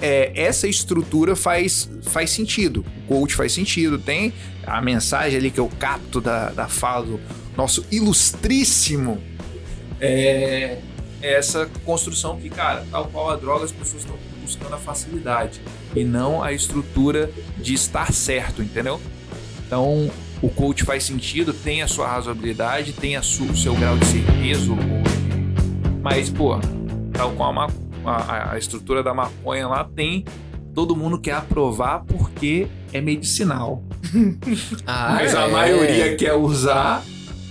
[0.00, 2.84] é, essa estrutura faz, faz sentido.
[3.04, 3.98] O coach faz sentido.
[3.98, 4.32] Tem
[4.66, 7.20] a mensagem ali que eu capto da, da fala do
[7.56, 9.22] nosso ilustríssimo.
[10.00, 10.78] É
[11.22, 15.60] essa construção que, cara, tal qual a droga, as pessoas estão buscando a facilidade
[15.94, 19.00] e não a estrutura de estar certo, entendeu?
[19.66, 23.96] Então, o coach faz sentido, tem a sua razoabilidade, tem a su- o seu grau
[23.96, 24.72] de certeza,
[26.02, 26.58] mas, pô,
[27.12, 27.68] tal qual a,
[28.10, 30.24] a- a estrutura da maconha lá tem.
[30.74, 33.82] Todo mundo quer aprovar porque é medicinal.
[34.86, 35.50] Ah, Mas a é.
[35.50, 37.02] maioria quer usar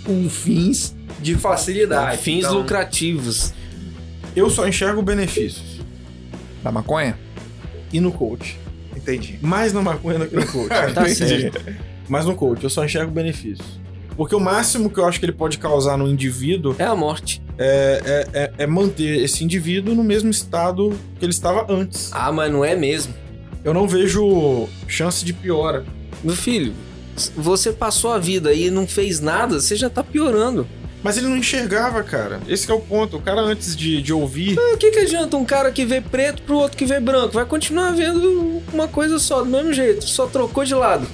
[0.04, 2.18] com fins de facilidade.
[2.18, 3.54] Fins Então, lucrativos.
[4.36, 5.80] Eu só enxergo benefícios.
[6.64, 7.18] Da maconha?
[7.94, 8.58] E no coach.
[8.96, 9.38] Entendi.
[9.42, 10.70] Mais na maconha do que no coach.
[10.94, 11.62] Tá certo.
[12.08, 13.80] Mas no coach, eu só enxergo benefícios.
[14.18, 17.42] Porque o máximo que eu acho que ele pode causar no indivíduo É a morte.
[17.58, 22.10] é, é, é- é manter esse indivíduo no mesmo estado que ele estava antes.
[22.14, 23.14] Ah, mas não é mesmo.
[23.64, 25.86] Eu não vejo chance de piora.
[26.24, 26.74] Meu filho,
[27.36, 30.68] você passou a vida e não fez nada, você já tá piorando.
[31.04, 32.40] Mas ele não enxergava, cara.
[32.48, 33.18] Esse que é o ponto.
[33.18, 34.58] O cara, antes de, de ouvir.
[34.58, 37.34] O que, que adianta um cara que vê preto pro outro que vê branco?
[37.34, 41.08] Vai continuar vendo uma coisa só, do mesmo jeito, só trocou de lado.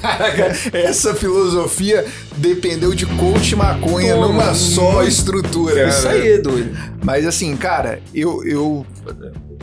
[0.00, 2.04] Caraca, essa filosofia
[2.36, 4.28] dependeu de coach maconha Toma.
[4.28, 5.88] numa só estrutura.
[5.88, 6.76] Isso aí, doido.
[7.04, 8.86] Mas assim, cara, eu, eu.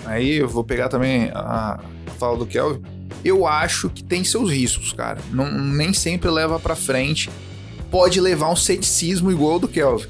[0.06, 2.82] Aí eu vou pegar também a, a fala do Kelvin.
[3.24, 5.20] Eu acho que tem seus riscos, cara.
[5.32, 7.30] Não, nem sempre leva pra frente.
[7.92, 10.08] Pode levar um ceticismo igual ao do Kelvin.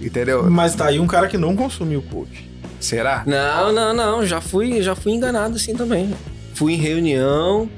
[0.00, 0.48] Entendeu?
[0.50, 2.48] Mas tá aí um cara que não consumiu coach.
[2.80, 3.24] Será?
[3.26, 4.26] Não, não, não.
[4.26, 6.14] Já fui, já fui enganado assim também.
[6.54, 7.68] Fui em reunião,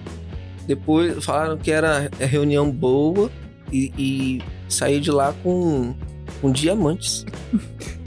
[0.66, 3.30] depois falaram que era reunião boa
[3.72, 5.94] e, e saí de lá com,
[6.40, 7.24] com diamantes.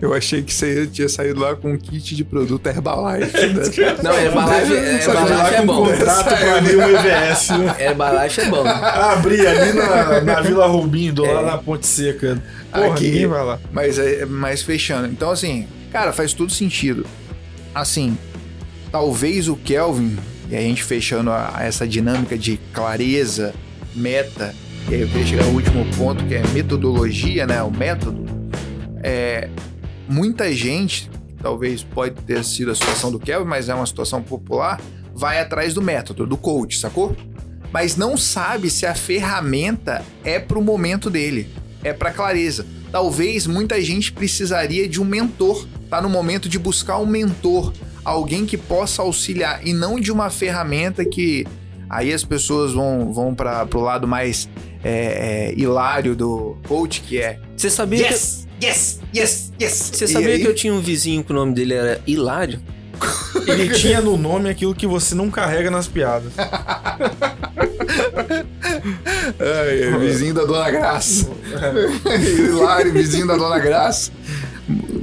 [0.01, 3.31] Eu achei que você tinha saído lá com um kit de produto Herbalife.
[3.47, 3.63] né?
[4.03, 5.85] Não, Herbalife, Herbalife é com bom.
[5.85, 7.49] contrato pra abrir um EVS.
[7.49, 7.75] né?
[7.79, 8.67] Herbalife é bom.
[8.67, 11.45] Abrir ali na, na Vila Rubindo, lá É.
[11.45, 12.41] na Ponte Seca.
[12.71, 13.05] Porra, Aqui.
[13.05, 13.59] ninguém vai lá.
[13.71, 15.07] Mas, é- mas fechando.
[15.07, 17.05] Então, assim, cara, faz tudo sentido.
[17.73, 18.17] Assim,
[18.91, 20.17] talvez o Kelvin,
[20.49, 23.53] e a gente fechando a- essa dinâmica de clareza,
[23.95, 24.53] meta,
[24.89, 27.61] e aí eu queria chegar ao último ponto, que é metodologia, né?
[27.63, 28.22] O método.
[29.03, 29.49] É,
[30.07, 34.79] muita gente, talvez pode ter sido a situação do Kelvin, mas é uma situação popular,
[35.13, 37.15] vai atrás do método, do coach, sacou?
[37.71, 41.49] Mas não sabe se a ferramenta é pro momento dele,
[41.83, 42.65] é pra clareza.
[42.91, 47.73] Talvez muita gente precisaria de um mentor, tá no momento de buscar um mentor,
[48.05, 51.45] alguém que possa auxiliar e não de uma ferramenta que
[51.89, 54.47] aí as pessoas vão, vão para pro lado mais
[54.83, 58.13] é, é, hilário do coach, que é Você sabia que
[58.63, 59.91] yes, yes, yes.
[59.93, 62.59] Você sabia aí- que eu tinha um vizinho que o nome dele era Hilário?
[63.47, 66.31] Ele tinha no nome aquilo que você não carrega nas piadas.
[69.39, 71.29] Ai, é, vizinho da Dona Graça.
[72.37, 74.11] Hilário, vizinho da Dona Graça.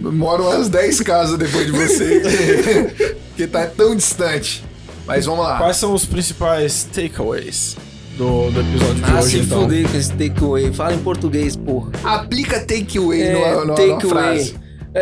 [0.03, 3.17] Moro umas 10 casas depois de você.
[3.37, 4.65] que tá tão distante.
[5.07, 5.59] Mas vamos lá.
[5.59, 7.77] Quais são os principais takeaways
[8.21, 9.63] do, do episódio de Ah, hoje, se então?
[9.63, 10.73] fuder com esse takeaway.
[10.75, 11.91] Fala em português, porra.
[12.05, 14.51] Aplica takeaway É, numa, numa, take numa frase.
[14.51, 14.71] away.
[14.93, 15.01] É,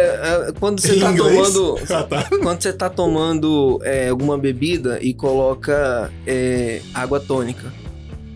[0.49, 1.79] é, quando você tá tomando.
[1.91, 2.29] Ah, tá.
[2.43, 7.73] Quando você tá tomando é, alguma bebida e coloca é, água tônica.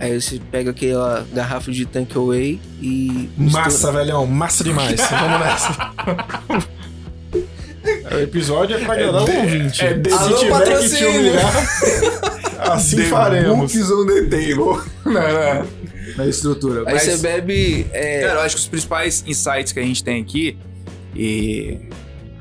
[0.00, 3.28] Aí você pega aquela garrafa de takeaway e.
[3.38, 3.64] mistura.
[3.64, 4.26] Massa, velhão.
[4.26, 4.98] Massa demais.
[5.08, 5.92] Vamos nessa.
[8.14, 9.84] O episódio é pra agradar o ouvinte.
[9.84, 11.10] é de- Se Alô, tiver que te patrocínio.
[11.20, 11.52] humilhar,
[12.62, 13.72] assim The faremos.
[13.72, 14.82] Books on the table.
[15.04, 15.66] Não, não.
[16.16, 16.80] na estrutura.
[16.86, 17.86] Aí Mas, você bebe.
[17.92, 20.56] é, Cara, eu acho que os principais insights que a gente tem aqui
[21.14, 21.78] e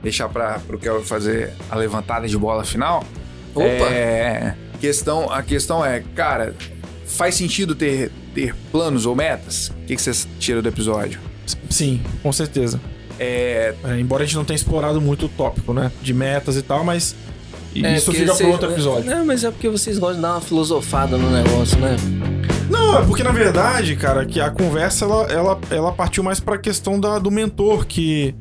[0.04, 3.04] deixar para o Kelvin fazer a levantada de bola final.
[3.54, 3.66] Opa!
[3.66, 6.56] É, questão, a questão é, cara,
[7.06, 9.70] faz sentido ter, ter planos ou metas?
[9.70, 11.20] O que, que você tira do episódio?
[11.70, 12.80] Sim, com certeza.
[13.20, 15.92] É, É, embora a gente não tenha explorado muito o tópico, né?
[16.02, 17.16] De metas e tal, mas
[17.76, 19.10] é, isso fica vocês- para outro episódio.
[19.10, 21.96] Não, mas é porque vocês gostam de dar uma filosofada no negócio, né?
[22.70, 26.58] Não, é porque na verdade, cara, que a conversa ela, ela, ela partiu mais pra
[26.58, 28.34] questão da, do mentor, que,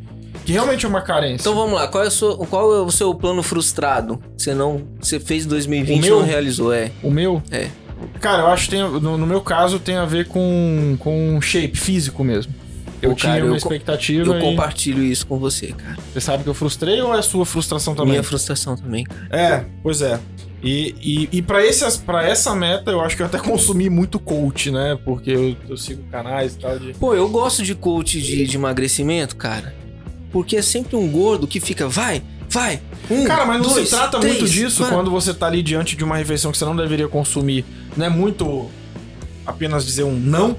[0.45, 1.43] que realmente é uma carência.
[1.43, 4.21] Então vamos lá, qual é, o seu, qual é o seu plano frustrado?
[4.39, 4.83] Você não.
[5.01, 6.91] Você fez 2020 O e não realizou, é.
[7.03, 7.43] o meu?
[7.51, 7.69] É.
[8.21, 11.77] Cara, eu acho que tem, no, no meu caso tem a ver com, com shape
[11.79, 12.55] físico mesmo.
[13.03, 15.97] Eu Pô, tinha cara, uma eu expectativa Eu e compartilho isso com você, cara.
[16.13, 18.13] você sabe que eu frustrei ou é sua frustração também?
[18.13, 19.29] Minha frustração também, cara.
[19.31, 20.21] É, pois é.
[20.63, 20.95] E,
[21.33, 24.99] e, e pra essa meta, eu acho que eu até consumi muito coach, né?
[25.05, 26.93] Porque eu, eu sigo canais e tal de...
[26.93, 29.75] Pô, eu gosto de coach de, de emagrecimento, cara.
[30.31, 32.81] Porque é sempre um gordo que fica, vai, vai.
[33.11, 35.97] Um, Cara, mas não dois, se trata três, muito disso quando você tá ali diante
[35.97, 37.65] de uma refeição que você não deveria consumir.
[37.97, 38.71] Não é muito
[39.47, 40.57] apenas dizer um não.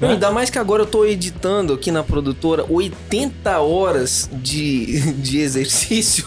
[0.00, 0.10] Né?
[0.10, 6.26] ainda mais que agora eu tô editando aqui na produtora 80 horas de, de exercício.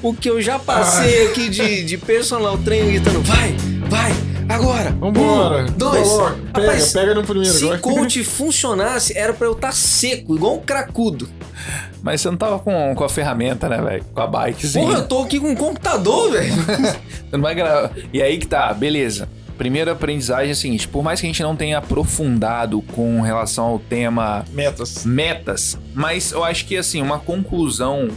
[0.00, 3.52] O que eu já passei aqui de, de personal trainer gritando, vai,
[3.88, 4.12] vai,
[4.48, 4.90] agora.
[4.92, 5.64] Vambora.
[5.64, 6.08] Um, dois.
[6.08, 7.52] Pega, Rapaz, pega no primeiro.
[7.52, 7.78] Se agora.
[7.80, 11.28] coach funcionasse, era pra eu estar seco, igual um cracudo.
[12.00, 14.04] mas você não tava com, com a ferramenta, né, velho?
[14.14, 14.84] Com a bikezinha.
[14.86, 16.54] Porra, eu tô aqui com um computador, velho.
[17.28, 17.90] Você não vai gravar.
[18.12, 19.28] E aí que tá, beleza.
[19.58, 23.64] Primeira aprendizagem é a seguinte: por mais que a gente não tenha aprofundado com relação
[23.64, 25.04] ao tema Metas.
[25.04, 28.08] metas, mas eu acho que assim, uma conclusão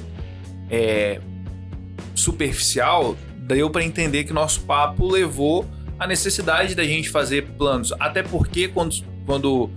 [0.69, 1.19] é,
[2.13, 5.65] superficial deu pra entender que nosso papo levou
[5.97, 7.91] à necessidade da gente fazer planos.
[7.99, 9.69] Até porque quando, quando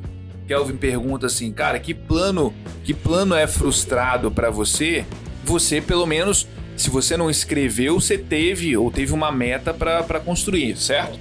[0.46, 2.52] Kelvin pergunta assim, cara, que plano,
[2.84, 5.04] que plano é frustrado pra você?
[5.44, 6.46] Você, pelo menos,
[6.76, 11.18] se você não escreveu, você teve ou teve uma meta pra construir, certo?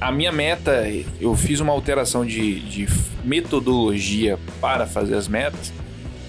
[0.00, 0.86] A minha meta,
[1.20, 2.88] eu fiz uma alteração de, de
[3.24, 5.72] metodologia para fazer as metas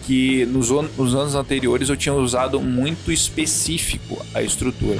[0.09, 4.97] que nos, nos anos anteriores eu tinha usado muito específico a estrutura.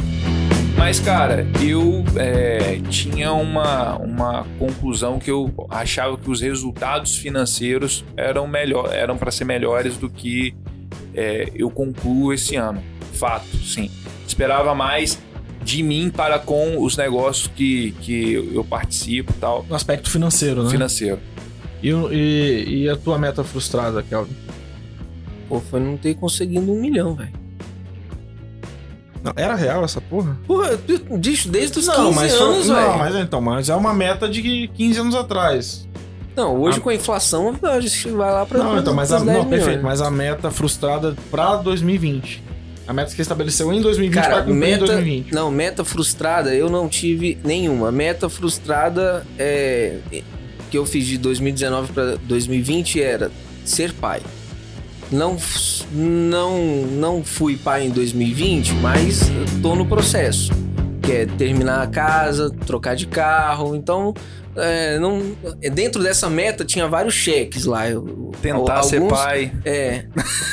[0.77, 8.05] Mas, cara, eu é, tinha uma, uma conclusão que eu achava que os resultados financeiros
[8.15, 10.55] eram melhor, eram para ser melhores do que
[11.19, 12.81] é, eu concluo esse ano.
[13.13, 13.89] Fato, sim.
[14.27, 15.19] Esperava mais
[15.63, 20.63] de mim para com os negócios que, que eu participo e tal, No aspecto financeiro,
[20.63, 20.69] né?
[20.69, 21.19] financeiro.
[21.83, 24.35] E, e, e a tua meta frustrada, Kelvin?
[25.47, 27.33] Pô, foi não ter conseguido um milhão, velho.
[29.21, 30.37] Não, era real essa porra?
[30.47, 32.97] Porra, eu- bicho, desde os 15 Não, mas, foi- anos, não, velho.
[32.97, 35.87] mas então, mas é uma meta de 15 anos atrás.
[36.39, 36.81] Não, hoje Ah.
[36.81, 38.59] com a inflação, a gente vai lá pra.
[38.59, 42.41] Não, então, mas a, pros 10 não, perfeito, mas a meta frustrada pra 2020.
[42.87, 45.31] A meta que você estabeleceu em 2020 Cara, vai cumprir em meta, 2020.
[45.33, 47.91] não, meta frustrada eu não tive nenhuma.
[47.91, 49.97] Meta frustrada é,
[50.71, 53.29] que eu fiz de 2019 para 2020 era
[53.65, 54.21] ser pai.
[55.11, 55.37] Não,
[55.91, 56.57] não,
[56.91, 59.29] não fui pai em 2020, mas
[59.61, 60.51] tô no processo.
[61.01, 63.75] Que é terminar a casa, trocar de carro.
[63.75, 64.13] Então,
[64.61, 65.21] é, não,
[65.73, 67.89] dentro dessa meta tinha vários cheques lá.
[67.89, 69.51] Eu- Tentar al- ser alguns- pai.
[69.65, 70.05] É.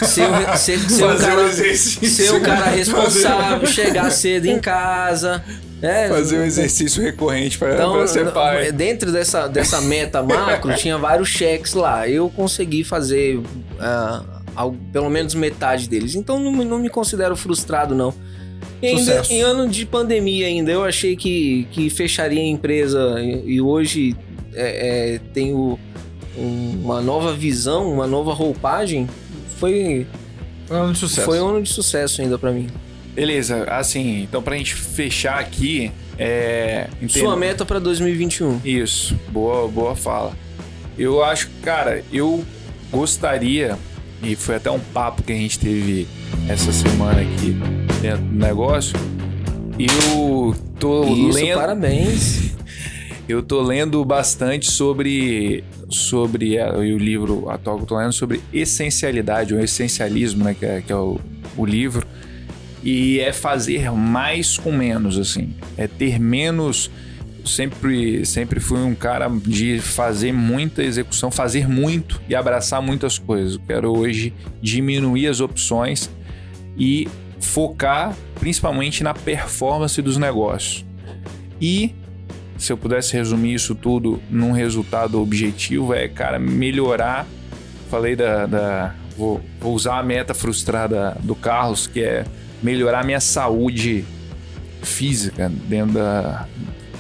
[0.05, 2.11] Ser, o- ser, ser um Fazer o cara, exercício.
[2.27, 5.43] ser um cara responsável, chegar cedo em casa.
[5.83, 8.73] É, Fazer um exercício recorrente para Então, ser pai.
[8.73, 12.09] dentro dessa, dessa meta macro, tinha vários cheques lá.
[12.09, 13.41] Eu consegui fazer
[13.79, 14.23] ah,
[14.55, 16.15] algo- pelo menos metade deles.
[16.15, 18.13] Então não, não me considero frustrado, não.
[18.83, 19.33] E ainda, Sucesso.
[19.33, 24.15] em ano de pandemia ainda, eu achei que, que fecharia a empresa e, e hoje
[24.55, 25.79] é, é, tenho
[26.37, 29.09] um- uma nova visão, uma nova roupagem.
[29.59, 30.07] Foi,
[30.67, 31.25] Foi um ano de sucesso.
[31.27, 32.67] foi um ano de sucesso ainda pra mim.
[33.15, 36.89] Beleza, assim, então pra gente fechar aqui, é.
[37.09, 38.61] Sua meta pra 2021.
[38.63, 40.35] Isso, boa, boa fala.
[40.99, 42.45] Eu acho, cara, eu
[42.91, 43.77] gostaria,
[44.23, 46.07] e foi até um papo que a gente teve
[46.49, 47.57] essa semana aqui
[48.01, 48.99] dentro do negócio.
[49.79, 51.59] Eu tô Isso, lendo.
[51.59, 52.57] parabéns.
[53.29, 58.41] Eu tô lendo bastante sobre sobre é, o livro atual que eu tô lendo sobre
[58.53, 61.19] essencialidade, o essencialismo, né, que é, que é o,
[61.57, 62.07] o livro.
[62.85, 65.55] E é fazer mais com menos, assim.
[65.77, 66.89] É ter menos.
[67.45, 73.55] Sempre, sempre fui um cara de fazer muita execução, fazer muito e abraçar muitas coisas.
[73.55, 74.33] Eu quero hoje
[74.63, 76.11] diminuir as opções
[76.77, 77.09] e
[77.47, 80.85] focar principalmente na performance dos negócios.
[81.61, 81.95] E
[82.59, 87.27] se eu pudesse resumir isso tudo num resultado objetivo, é, cara, melhorar.
[87.91, 88.47] Falei da.
[88.47, 92.25] da- vou, vou usar a meta frustrada do Carlos, que é
[92.63, 94.05] melhorar minha saúde
[94.83, 96.47] física dentro da,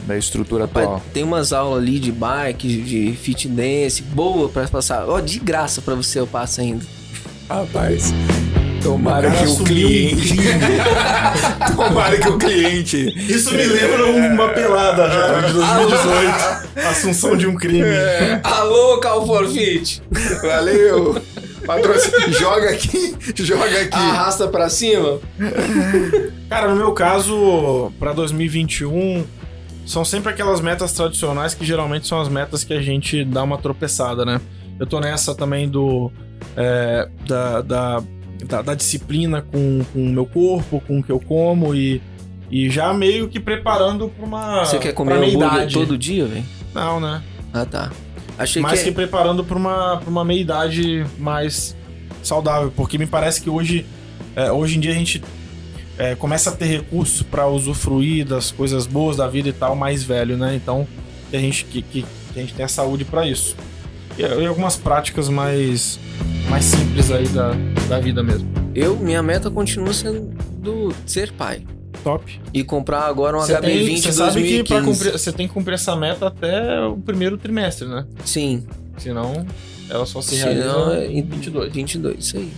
[0.06, 1.00] da estrutura atual.
[1.00, 5.06] Pai, tem umas aulas ali de bike, de fit dance, boa pra passar.
[5.08, 6.84] Ó, de graça pra você eu passo ainda.
[7.48, 8.12] Rapaz,
[8.86, 10.36] tomara que o um cliente.
[11.74, 13.32] tomara que o cliente.
[13.32, 16.88] Isso me lembra uma pelada já, de 2018.
[16.88, 17.84] Assunção de um crime.
[18.44, 20.02] Alô, Cal Forfeit!
[20.40, 21.20] Valeu!
[21.66, 22.32] Patrocínio.
[22.32, 23.96] joga aqui, joga aqui.
[23.96, 25.18] Arrasta pra cima.
[26.48, 29.26] Cara, no meu caso, pra 2021,
[29.84, 33.58] são sempre aquelas metas tradicionais que geralmente são as metas que a gente dá uma
[33.58, 34.40] tropeçada, né?
[34.78, 36.12] Eu tô nessa também do.
[36.56, 38.02] é, da, da,
[38.44, 42.00] da, da disciplina com, com o meu corpo, com o que eu como e.
[42.48, 44.64] E já meio que preparando pra uma.
[44.64, 45.74] Você quer comer hambúrguer idade.
[45.74, 46.44] todo dia, velho?
[46.72, 47.20] Não, né?
[47.52, 47.90] Ah, tá.
[48.38, 48.86] Achei mais que...
[48.86, 51.76] que preparando pra uma, pra uma meia idade mais
[52.22, 53.84] saudável, porque me parece que hoje,
[54.36, 55.24] é, hoje em dia a gente
[55.98, 60.04] é, começa a ter recursos pra usufruir das coisas boas da vida e tal mais
[60.04, 60.54] velho, né?
[60.54, 60.86] Então
[61.32, 63.56] a gente que, que, que a gente tem a saúde pra isso
[64.18, 65.98] e, e algumas práticas mais
[66.48, 67.52] mais simples aí da,
[67.88, 68.48] da vida mesmo.
[68.74, 71.62] Eu, minha meta continua sendo do ser pai.
[72.04, 72.40] Top.
[72.54, 74.84] E comprar agora um Você tem- HB20 você sabe que pra 2015.
[74.84, 78.04] cumprir, você tem que cumprir essa meta até o primeiro trimestre, né?
[78.24, 78.64] Sim.
[78.98, 79.44] Senão
[79.90, 81.72] ela só se Senão realiza é em em 22.
[81.72, 82.52] 22, isso aí.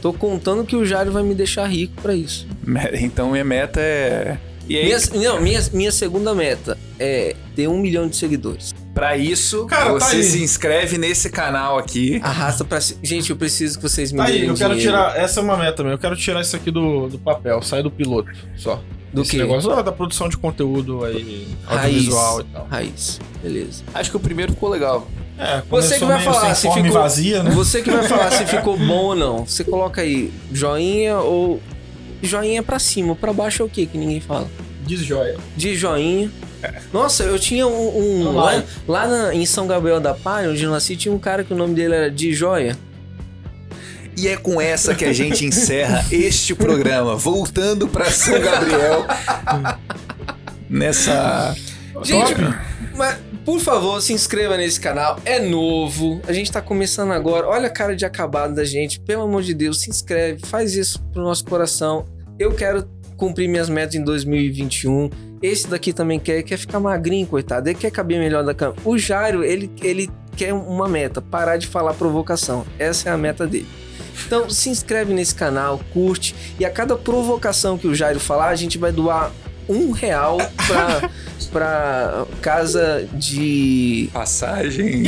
[0.00, 2.46] Tô contando que o Jário vai me deixar rico pra isso.
[3.00, 4.38] Então minha meta é.
[4.68, 4.98] E aí, Minha,
[5.32, 8.74] não, minha, minha segunda meta é ter um milhão de seguidores.
[8.94, 10.22] pra isso, Cara, tá você aí.
[10.22, 12.20] se inscreve nesse canal aqui.
[12.22, 13.00] Arrasta pra cima.
[13.02, 14.80] Gente, eu preciso que vocês me Tá aí, eu quero dinheiro.
[14.96, 15.16] tirar.
[15.18, 15.92] Essa é uma meta também.
[15.92, 18.80] Eu quero tirar isso aqui do, do papel, sai do piloto só.
[19.12, 19.36] Do Esse quê?
[19.38, 21.84] negócio ah, da produção de conteúdo aí, Raiz.
[21.84, 22.66] audiovisual e tal.
[22.68, 23.20] Raiz.
[23.42, 23.82] Beleza.
[23.94, 25.06] Acho que o primeiro ficou legal.
[25.38, 26.92] É, Você que vai falar se ficou.
[26.92, 27.50] vazia, né?
[27.50, 29.44] Você que vai falar se ficou bom ou não.
[29.46, 31.60] Você coloca aí joinha ou.
[32.22, 34.48] Joinha pra cima, pra baixo é o que que ninguém fala?
[34.86, 35.36] Diz joia.
[35.56, 36.30] De joinha.
[36.92, 37.98] Nossa, eu tinha um.
[38.20, 38.62] um- Vamos lá.
[38.88, 41.56] lá na- em São Gabriel da Palha, onde eu nasci, tinha um cara que o
[41.56, 42.76] nome dele era De Joia.
[44.16, 47.16] E é com essa que a gente encerra este programa.
[47.16, 49.04] Voltando pra São Gabriel.
[50.68, 51.54] Nessa.
[52.02, 52.34] Gente,
[52.96, 55.18] mas por favor, se inscreva nesse canal.
[55.24, 56.20] É novo.
[56.26, 57.46] A gente tá começando agora.
[57.46, 58.98] Olha a cara de acabado da gente.
[59.00, 60.40] Pelo amor de Deus, se inscreve.
[60.46, 62.06] Faz isso pro nosso coração.
[62.38, 65.10] Eu quero cumprir minhas metas em 2021.
[65.42, 67.68] Esse daqui também quer, quer ficar magrinho, coitado.
[67.68, 68.74] Ele quer caber melhor da cama.
[68.82, 72.64] O Jairo, ele, ele quer uma meta: parar de falar provocação.
[72.78, 73.68] Essa é a meta dele.
[74.26, 76.34] Então se inscreve nesse canal, curte.
[76.58, 79.30] E a cada provocação que o Jairo falar, a gente vai doar
[79.68, 81.10] um real pra,
[81.50, 84.08] pra casa de.
[84.12, 85.04] Passagem.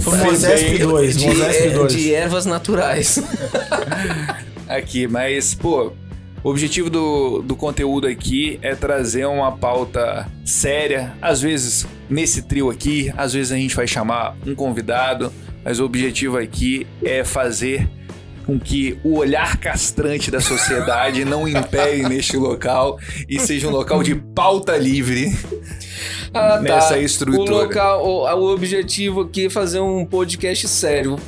[0.00, 1.92] Foi Mosesp 2, de, Mosesp é, 2.
[1.92, 3.22] de ervas naturais.
[4.68, 5.92] aqui, mas, pô,
[6.42, 11.12] o objetivo do, do conteúdo aqui é trazer uma pauta séria.
[11.22, 15.32] Às vezes, nesse trio aqui, às vezes a gente vai chamar um convidado,
[15.64, 17.88] mas o objetivo aqui é fazer
[18.46, 24.02] com que o olhar castrante da sociedade não impere neste local e seja um local
[24.02, 25.36] de pauta livre.
[26.34, 27.50] Ah, Nessa O estrutura.
[27.52, 31.18] local, o, o objetivo aqui é fazer um podcast sério.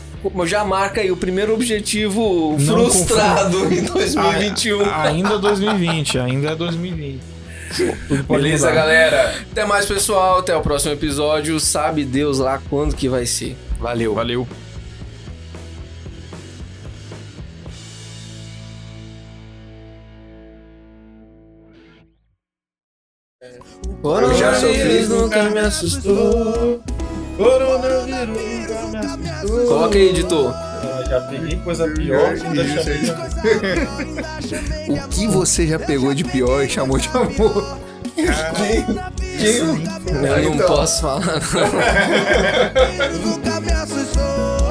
[0.46, 4.80] Já marca aí o primeiro objetivo Não frustrado em 2021.
[4.80, 7.20] Ah, ainda 2020, ainda é 2020.
[8.08, 8.80] Tudo pode Beleza, mudar.
[8.80, 9.34] galera?
[9.50, 10.38] Até mais, pessoal.
[10.38, 11.58] Até o próximo episódio.
[11.60, 13.56] Sabe Deus lá quando que vai ser.
[13.78, 14.14] Valeu.
[14.14, 14.46] Valeu.
[24.04, 25.06] Coronavírus já sofri.
[25.06, 26.80] nunca me assustou.
[27.38, 28.02] Coronavírus
[28.92, 29.66] nunca me assustou.
[29.66, 30.52] Coloca aí, editor.
[30.54, 32.28] Ah, Já peguei coisa pior.
[32.28, 33.10] ainda chamei-
[35.04, 37.78] O que você já pegou de pior e chamou de amor?
[39.40, 39.64] Eu
[40.44, 40.66] não Então.
[40.66, 41.24] posso falar.
[41.24, 41.34] não.